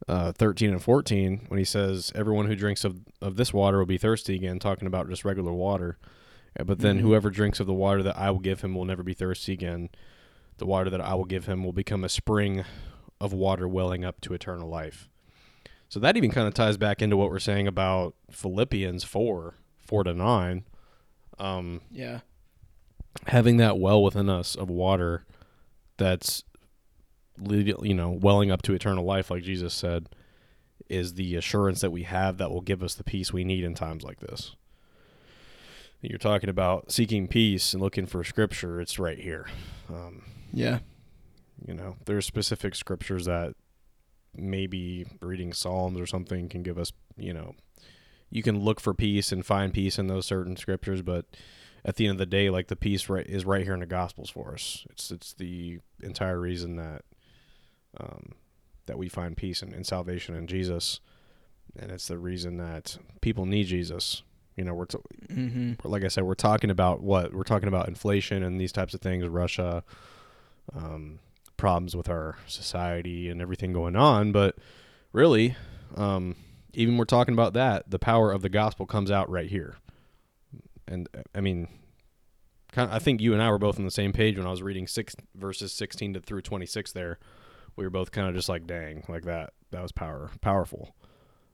[0.07, 3.85] uh, 13 and 14, when he says, Everyone who drinks of, of this water will
[3.85, 5.97] be thirsty again, talking about just regular water.
[6.65, 7.01] But then Mhm.
[7.01, 9.89] whoever drinks of the water that I will give him will never be thirsty again.
[10.57, 12.63] The water that I will give him will become a spring
[13.19, 15.09] of water welling up to eternal life.
[15.89, 20.03] So that even kind of ties back into what we're saying about Philippians 4, 4
[20.03, 20.63] to 9.
[21.39, 22.19] Um, Yeah.
[23.27, 25.25] having that well within us of water
[25.97, 26.43] that's
[27.49, 30.07] you know welling up to eternal life like jesus said
[30.89, 33.73] is the assurance that we have that will give us the peace we need in
[33.73, 34.55] times like this
[36.01, 39.47] you're talking about seeking peace and looking for scripture it's right here
[39.89, 40.23] um,
[40.53, 40.79] Yeah.
[41.65, 43.53] you know there's specific scriptures that
[44.35, 47.55] maybe reading psalms or something can give us you know
[48.29, 51.25] you can look for peace and find peace in those certain scriptures but
[51.85, 53.85] at the end of the day like the peace right is right here in the
[53.85, 57.03] gospels for us it's it's the entire reason that
[57.99, 58.31] um
[58.85, 60.99] that we find peace and, and salvation in jesus
[61.79, 64.23] and it's the reason that people need jesus
[64.55, 64.97] you know we're t-
[65.31, 65.87] Mm-hmm.
[65.87, 69.01] like I said, we're talking about what we're talking about inflation and these types of
[69.01, 69.83] things, Russia,
[70.75, 71.19] um,
[71.57, 74.31] problems with our society and everything going on.
[74.31, 74.57] But
[75.11, 75.55] really,
[75.95, 76.35] um,
[76.73, 79.75] even we're talking about that, the power of the gospel comes out right here.
[80.87, 81.67] And I mean,
[82.71, 84.51] kind of, I think you and I were both on the same page when I
[84.51, 86.91] was reading six verses sixteen to through twenty six.
[86.91, 87.19] There,
[87.75, 89.53] we were both kind of just like, "Dang, like that.
[89.71, 90.95] That was power, powerful."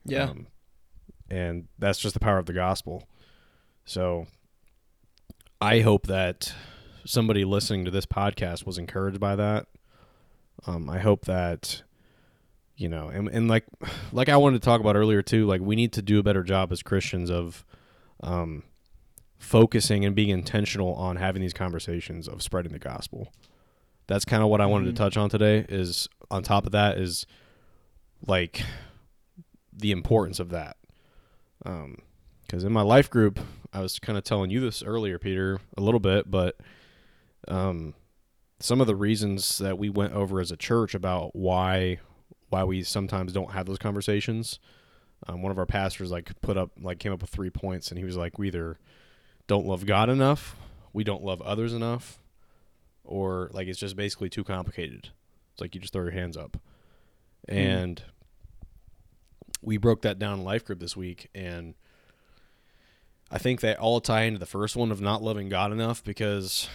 [0.05, 0.30] Yeah.
[0.30, 0.47] Um,
[1.30, 3.07] and that's just the power of the gospel.
[3.86, 4.26] So
[5.62, 6.53] I hope that
[7.06, 9.68] somebody listening to this podcast was encouraged by that.
[10.68, 11.84] Um, I hope that
[12.76, 13.66] you know, and, and like
[14.12, 16.43] like I wanted to talk about earlier too, like we need to do a better
[16.43, 17.66] job as Christians of
[18.22, 18.64] um,
[19.38, 23.32] focusing and being intentional on having these conversations of spreading the gospel.
[24.08, 24.91] That's kind of what I wanted Mhm.
[24.91, 25.66] to touch on today.
[25.70, 27.26] Is on top of that is
[28.26, 28.64] like
[29.72, 30.78] the importance of that.
[31.66, 32.00] Um,
[32.41, 33.39] because in my life group,
[33.72, 36.58] I was kind of telling you this earlier, Peter, a little bit, but
[37.48, 37.94] um,
[38.60, 42.00] some of the reasons that we went over as a church about why
[42.50, 44.60] why we sometimes don't have those conversations.
[45.28, 47.98] Um, one of our pastors like put up like came up with three points, and
[47.98, 48.80] he was like, we either
[49.48, 50.56] don't love God enough,
[50.94, 52.20] we don't love others enough,
[53.04, 55.10] or like it's just basically too complicated.
[55.54, 56.58] It's like you just throw your hands up,
[57.48, 58.02] and
[59.62, 61.76] we broke that down in life group this week, and
[63.32, 66.68] I think they all tie into the first one of not loving God enough because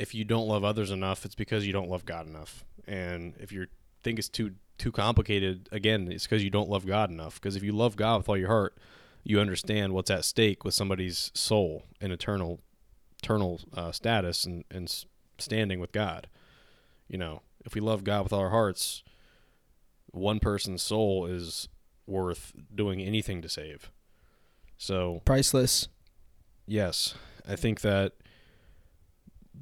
[0.00, 2.64] if you don't love others enough, it's because you don't love God enough.
[2.88, 3.66] And if you
[4.02, 7.34] think it's too too complicated, again, it's because you don't love God enough.
[7.34, 8.78] Because if you love God with all your heart,
[9.22, 12.60] you understand what's at stake with somebody's soul and eternal
[13.22, 15.04] eternal uh, status and, and
[15.38, 16.28] standing with God.
[17.06, 19.02] You know, if we love God with all our hearts,
[20.12, 21.68] one person's soul is
[22.06, 23.90] worth doing anything to save.
[24.78, 25.88] So Priceless.
[26.66, 27.14] Yes,
[27.46, 28.14] I think that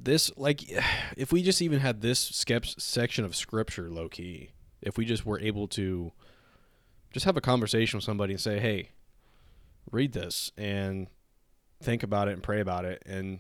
[0.01, 0.63] this, like,
[1.17, 5.27] if we just even had this skep- section of scripture low key, if we just
[5.27, 6.13] were able to
[7.11, 8.91] just have a conversation with somebody and say, hey,
[9.91, 11.09] read this and
[11.83, 13.39] think about it and pray about it and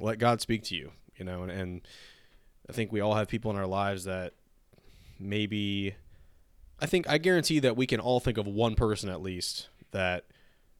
[0.00, 1.80] let God speak to you, you know, and, and
[2.68, 4.34] I think we all have people in our lives that
[5.18, 5.94] maybe,
[6.80, 10.26] I think, I guarantee that we can all think of one person at least that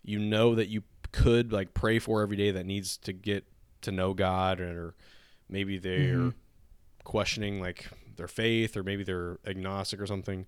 [0.03, 0.83] you know that you
[1.13, 3.45] could like pray for every day that needs to get
[3.83, 4.95] to know God or
[5.49, 6.35] maybe they're Mhm.
[7.05, 10.47] questioning like their faith or maybe they're agnostic or something.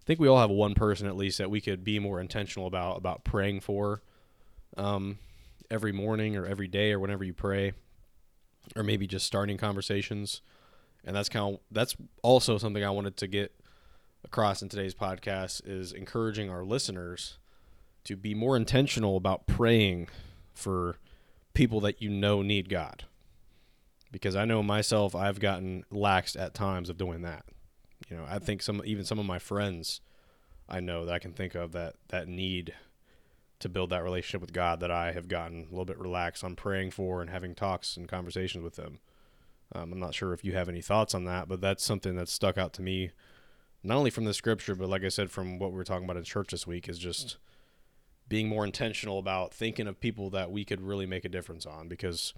[0.00, 2.66] I think we all have one person at least that we could be more intentional
[2.66, 4.02] about about praying for
[4.76, 5.18] um,
[5.70, 7.72] every morning or every day or whenever you pray
[8.76, 10.42] or maybe just starting conversations.
[11.04, 13.52] And that's kind of that's also something I wanted to get
[14.24, 17.38] across in today's podcast is encouraging our listeners
[18.04, 20.08] to be more intentional about praying
[20.52, 20.96] for
[21.56, 23.04] people that you know need God.
[24.12, 27.44] Because I know myself, I've gotten laxed at times of doing that.
[28.08, 30.00] You know, I think some even some of my friends
[30.68, 32.74] I know that I can think of that that need
[33.58, 36.56] to build that relationship with God that I have gotten a little bit relaxed on
[36.56, 38.98] praying for and having talks and conversations with them.
[39.74, 42.32] Um, I'm not sure if you have any thoughts on that, but that's something that's
[42.32, 43.12] stuck out to me,
[43.82, 46.18] not only from the scripture, but like I said, from what we were talking about
[46.18, 47.38] in church this week, is just
[48.28, 51.88] being more intentional about thinking of people that we could really make a difference on
[51.88, 52.34] because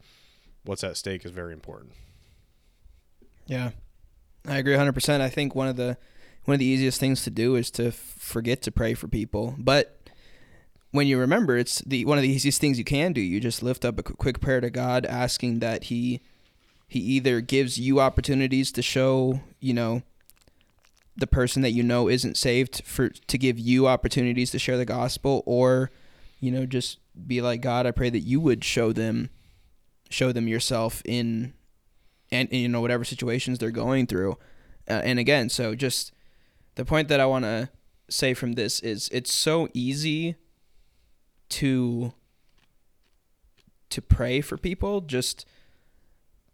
[0.64, 1.92] what's at stake is very important.
[3.46, 3.70] Yeah,
[4.46, 4.92] I agree 100.
[4.92, 5.96] percent I think one of the
[6.44, 9.54] one of the easiest things to do is to forget to pray for people.
[9.58, 9.98] But
[10.90, 13.20] when you remember, it's the one of the easiest things you can do.
[13.20, 16.20] You just lift up a qu- quick prayer to God, asking that He
[16.86, 20.02] He either gives you opportunities to show, you know,
[21.18, 24.84] the person that you know isn't saved for to give you opportunities to share the
[24.84, 25.90] gospel, or
[26.38, 27.86] you know, just be like God.
[27.86, 29.30] I pray that you would show them,
[30.08, 31.54] show them yourself in,
[32.30, 34.38] and you know whatever situations they're going through.
[34.88, 36.12] Uh, and again, so just
[36.76, 37.68] the point that I want to
[38.08, 40.36] say from this is it's so easy
[41.48, 42.12] to
[43.90, 45.46] to pray for people just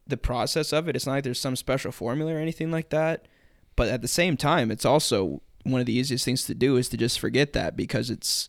[0.07, 3.27] the process of it it's not like there's some special formula or anything like that
[3.76, 6.88] but at the same time it's also one of the easiest things to do is
[6.88, 8.48] to just forget that because it's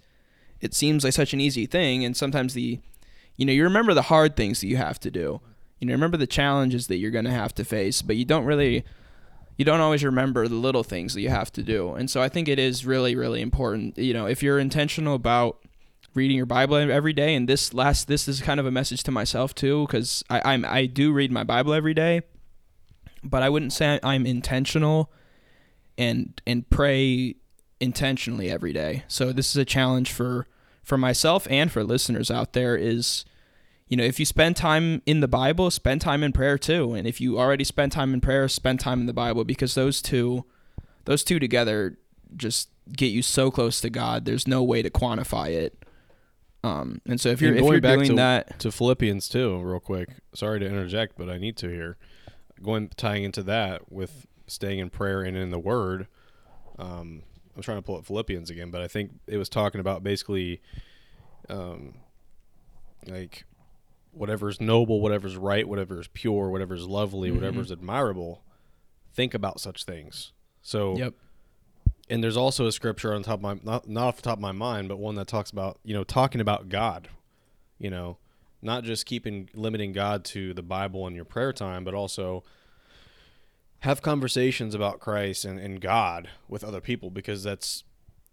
[0.61, 2.79] it seems like such an easy thing and sometimes the
[3.37, 5.39] you know you remember the hard things that you have to do
[5.79, 8.45] you know remember the challenges that you're going to have to face but you don't
[8.45, 8.83] really
[9.57, 11.93] you don't always remember the little things that you have to do.
[11.93, 13.97] And so I think it is really, really important.
[13.97, 15.59] You know, if you're intentional about
[16.13, 19.11] reading your Bible every day, and this last this is kind of a message to
[19.11, 22.21] myself too, because I I'm, I do read my Bible every day,
[23.25, 25.11] but I wouldn't say I'm intentional
[25.97, 27.35] and and pray
[27.79, 29.03] intentionally every day.
[29.07, 30.47] So this is a challenge for
[30.83, 33.25] for myself and for listeners out there is
[33.87, 36.93] you know, if you spend time in the Bible, spend time in prayer too.
[36.95, 40.01] And if you already spend time in prayer, spend time in the Bible because those
[40.01, 40.45] two
[41.05, 41.97] those two together
[42.35, 44.25] just get you so close to God.
[44.25, 45.77] There's no way to quantify it.
[46.63, 49.29] Um, and so if you're And if going you're back doing to- that, to Philippians
[49.29, 50.09] too, real quick.
[50.33, 51.97] Sorry to interject, but I need to here.
[52.65, 56.07] Going tying into that with staying in prayer and in the Word.
[56.77, 57.23] Um,
[57.55, 60.61] I'm trying to pull up Philippians again, but I think it was talking about basically,
[61.47, 61.93] um,
[63.07, 63.45] like
[64.11, 67.35] whatever's noble, whatever's right, whatever's pure, whatever's lovely, Mhm.
[67.35, 68.41] whatever's admirable.
[69.13, 70.33] Think about such things.
[70.61, 71.13] So yep,
[72.09, 74.41] and there's also a scripture on top of my not not off the top of
[74.41, 77.09] my mind, but one that talks about you know talking about God,
[77.77, 78.17] you know,
[78.65, 82.43] not just keeping limiting God to the Bible and your prayer time, but also
[83.79, 87.83] have conversations about Christ and, and God with other people because that's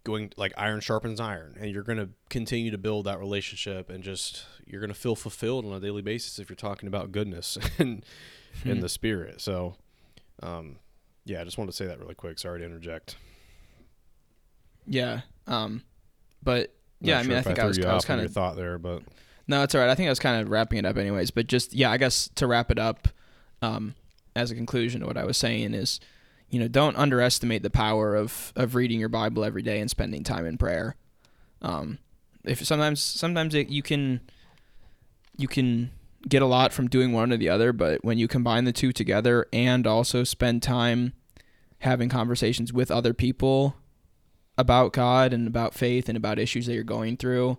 [0.04, 4.02] going like iron sharpens iron, and you're going to continue to build that relationship and
[4.02, 7.58] just you're going to feel fulfilled on a daily basis if you're talking about goodness
[7.78, 8.04] and
[8.64, 9.40] in the spirit.
[9.40, 9.76] So,
[10.42, 10.76] um,
[11.24, 12.38] yeah, I just wanted to say that really quick.
[12.38, 13.16] Sorry to interject.
[14.86, 15.20] yeah.
[15.46, 15.82] Um,
[16.42, 18.78] but yeah, I mean, I think I threw was I was kind of thought there,
[18.78, 19.02] but
[19.52, 19.90] No, it's all right.
[19.90, 21.30] I think I was kind of wrapping it up anyways.
[21.30, 23.06] But just yeah, I guess to wrap it up,
[23.60, 23.94] um,
[24.34, 26.00] as a conclusion to what I was saying is,
[26.48, 30.24] you know, don't underestimate the power of of reading your Bible every day and spending
[30.24, 30.96] time in prayer.
[31.60, 31.98] Um,
[32.44, 34.22] if sometimes sometimes it, you can
[35.36, 35.90] you can
[36.26, 38.90] get a lot from doing one or the other, but when you combine the two
[38.90, 41.12] together and also spend time
[41.80, 43.76] having conversations with other people
[44.56, 47.58] about God and about faith and about issues that you're going through,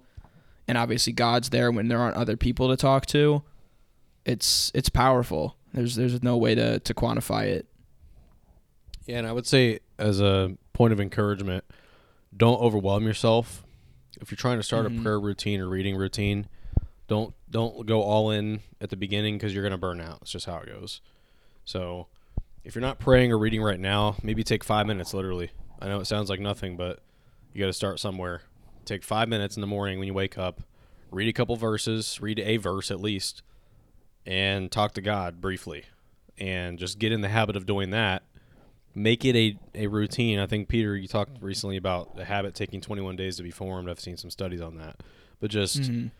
[0.67, 3.43] and obviously God's there when there aren't other people to talk to.
[4.25, 5.57] It's it's powerful.
[5.73, 7.67] There's there's no way to to quantify it.
[9.05, 11.65] yeah, and I would say as a point of encouragement,
[12.35, 13.63] don't overwhelm yourself.
[14.21, 14.99] If you're trying to start Mhm.
[14.99, 16.47] a prayer routine or reading routine,
[17.07, 20.19] don't don't go all in at the beginning because you're gonna burn out.
[20.21, 21.01] It's just how it goes.
[21.65, 22.07] So,
[22.63, 25.13] if you're not praying or reading right now, maybe take five minutes.
[25.13, 26.99] Literally, I know it sounds like nothing, but
[27.53, 28.41] you got to start somewhere.
[28.85, 30.61] Take five minutes in the morning when you wake up,
[31.11, 33.41] read a couple verses, read a verse at least,
[34.25, 35.85] and talk to God briefly,
[36.37, 38.23] and just get in the habit of doing that.
[38.95, 40.37] Make it a, a routine.
[40.39, 43.89] I think Peter, you talked recently about a habit taking 21 days to be formed.
[43.89, 45.01] I've seen some studies on that,
[45.39, 46.11] but just Mhm.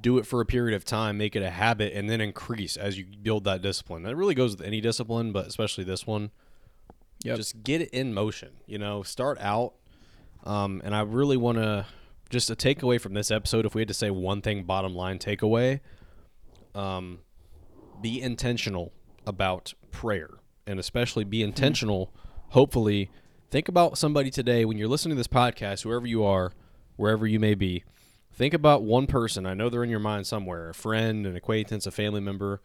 [0.00, 2.98] do it for a period of time, make it a habit, and then increase as
[2.98, 4.02] you build that discipline.
[4.04, 6.30] That really goes with any discipline, but especially this one.
[7.22, 7.36] Yep.
[7.36, 8.50] Just get it in motion.
[8.66, 9.74] You know, start out.
[10.44, 11.86] Um, and I really want to
[12.30, 13.66] just a takeaway from this episode.
[13.66, 15.80] If we had to say one thing, bottom line takeaway,
[16.74, 17.18] um,
[18.00, 18.92] be intentional
[19.26, 20.30] about prayer,
[20.66, 22.14] and especially be intentional.
[22.50, 23.10] Hopefully,
[23.50, 26.52] think about somebody today when you're listening to this podcast, whoever you are,
[26.96, 27.84] wherever you may be.
[28.32, 29.44] Think about one person.
[29.44, 32.62] I know they're in your mind somewhere a friend, an acquaintance, a family member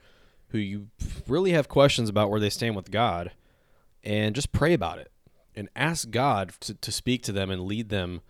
[0.49, 0.87] who you
[1.27, 3.31] really have questions about where they stand with God,
[4.03, 5.11] and just pray about it
[5.55, 8.21] and ask God to, to speak to them and lead them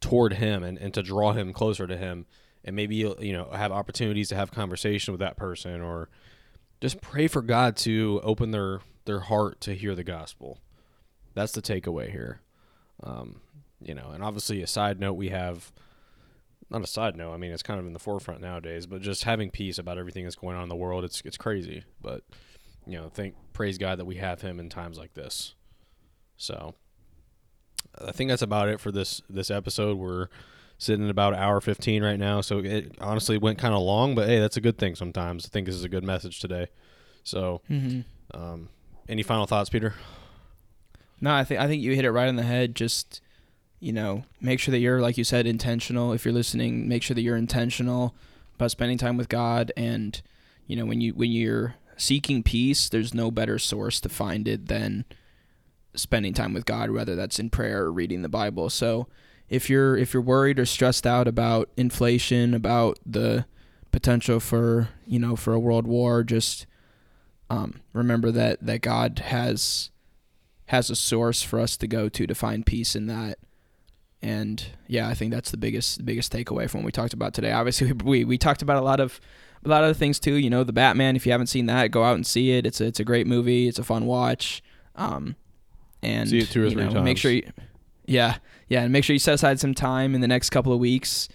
[0.00, 2.26] toward Him and, and to draw Him closer to Him.
[2.64, 6.08] And maybe, you know, have opportunities to have conversation with that person or
[6.80, 10.58] just pray for God to open their, their heart to hear the gospel.
[11.34, 12.40] That's the takeaway here.
[13.02, 13.40] Um,
[13.80, 15.72] you know, and obviously, a side note, we have
[16.70, 17.32] not a side note.
[17.32, 20.24] I mean, it's kind of in the forefront nowadays, but just having peace about everything
[20.24, 21.84] that's going on in the world, it's it's crazy.
[22.00, 22.24] But
[22.86, 25.54] you know, thank praise God that we have Him in times like this.
[26.38, 26.74] So,
[28.06, 29.98] I think that's about it for this this episode.
[29.98, 30.28] We're
[30.78, 32.40] sitting at about hour 15 right now.
[32.40, 35.44] So it honestly went kind of long, but hey, that's a good thing sometimes.
[35.44, 36.68] I think this is a good message today.
[37.24, 38.40] So, Mm-hmm.
[38.40, 38.68] um,
[39.08, 39.94] any final thoughts, Peter?
[41.20, 42.74] No, I think I think you hit it right on the head.
[42.76, 43.20] Just
[43.80, 46.12] you know, make sure that you're like you said intentional.
[46.12, 48.14] If you're listening, make sure that you're intentional
[48.54, 49.72] about spending time with God.
[49.76, 50.20] And
[50.66, 54.66] you know, when you when you're seeking peace, there's no better source to find it
[54.68, 55.04] than
[55.94, 58.70] spending time with God, whether that's in prayer or reading the Bible.
[58.70, 59.08] So
[59.48, 63.46] if you're if you're worried or stressed out about inflation, about the
[63.90, 66.66] potential for you know for a world war, just
[67.50, 69.90] um, remember that that God has
[70.66, 73.38] has a source for us to go to to find peace in that.
[74.20, 77.52] And yeah, I think that's the biggest biggest takeaway from what we talked about today.
[77.52, 79.20] Obviously, we we talked about a lot of
[79.64, 80.34] a lot of things too.
[80.34, 81.16] You know, the Batman.
[81.16, 82.66] If you haven't seen that, go out and see it.
[82.66, 83.66] It's a, it's a great movie.
[83.66, 84.62] It's a fun watch.
[84.94, 85.36] Um,
[86.02, 87.04] and See it two or three know, times.
[87.04, 87.50] Make sure you,
[88.06, 88.36] yeah,
[88.68, 91.28] yeah, and make sure you set aside some time in the next couple of weeks,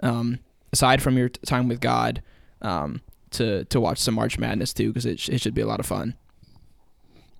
[0.00, 0.40] um,
[0.72, 2.22] aside from your time with God,
[2.62, 5.66] um, to to watch some March Madness too, because it sh- it should be a
[5.66, 6.14] lot of fun.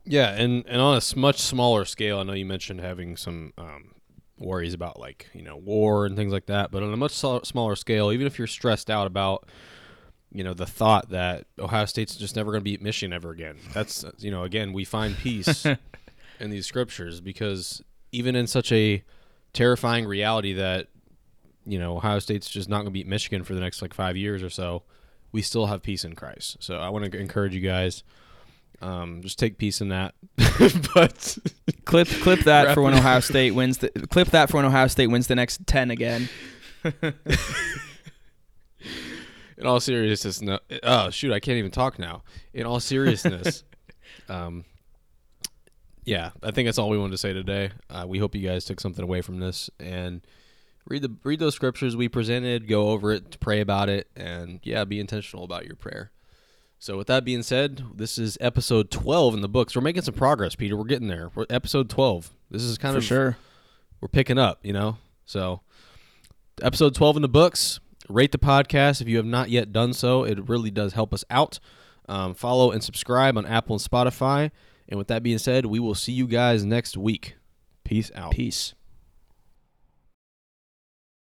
[0.04, 3.94] Yeah, and and on a much smaller scale, I know you mentioned having some um,
[4.38, 7.42] worries about like you know war and things like that, but on a much so-
[7.42, 9.48] smaller scale, even if you're stressed out about
[10.32, 13.56] you know the thought that Ohio State's just never going to beat Michigan ever again,
[13.74, 15.66] that's you know again we find peace
[16.40, 17.82] in these scriptures because
[18.12, 19.02] even in such a
[19.52, 20.88] terrifying reality that
[21.64, 24.16] you know Ohio State's just not going to beat Michigan for the next like five
[24.16, 24.82] years or so,
[25.32, 26.58] we still have peace in Christ.
[26.60, 28.02] So I want to encourage you guys.
[28.80, 30.14] Um, just take peace in that.
[30.94, 31.38] but
[31.88, 35.06] Clip clip that for when Ohio State wins the clip that for when Ohio State
[35.06, 36.28] wins the next ten again.
[36.84, 37.14] in
[39.64, 40.58] all seriousness, no.
[40.82, 42.24] Oh shoot, I can't even talk now.
[42.52, 43.64] In all seriousness,
[44.28, 44.66] um,
[46.08, 47.70] yeah, I think that's all we wanted to say today.
[47.90, 50.22] Uh, we hope you guys took something away from this and
[50.86, 54.84] read the read those scriptures we presented, go over it, pray about it, and yeah,
[54.84, 56.10] be intentional about your prayer.
[56.78, 59.76] So with that being said, this is episode twelve in the books.
[59.76, 60.76] We're making some progress, Peter.
[60.76, 61.30] We're getting there.
[61.34, 62.30] We're episode twelve.
[62.50, 63.36] This is kind For of sure.
[64.00, 64.96] we're picking up, you know.
[65.26, 65.60] So,
[66.62, 67.80] episode 12 in the books.
[68.08, 70.24] Rate the podcast if you have not yet done so.
[70.24, 71.60] It really does help us out.
[72.08, 74.50] Um, follow and subscribe on Apple and Spotify.
[74.88, 77.36] And with that being said, we will see you guys next week.
[77.84, 78.32] Peace out.
[78.32, 78.74] Peace.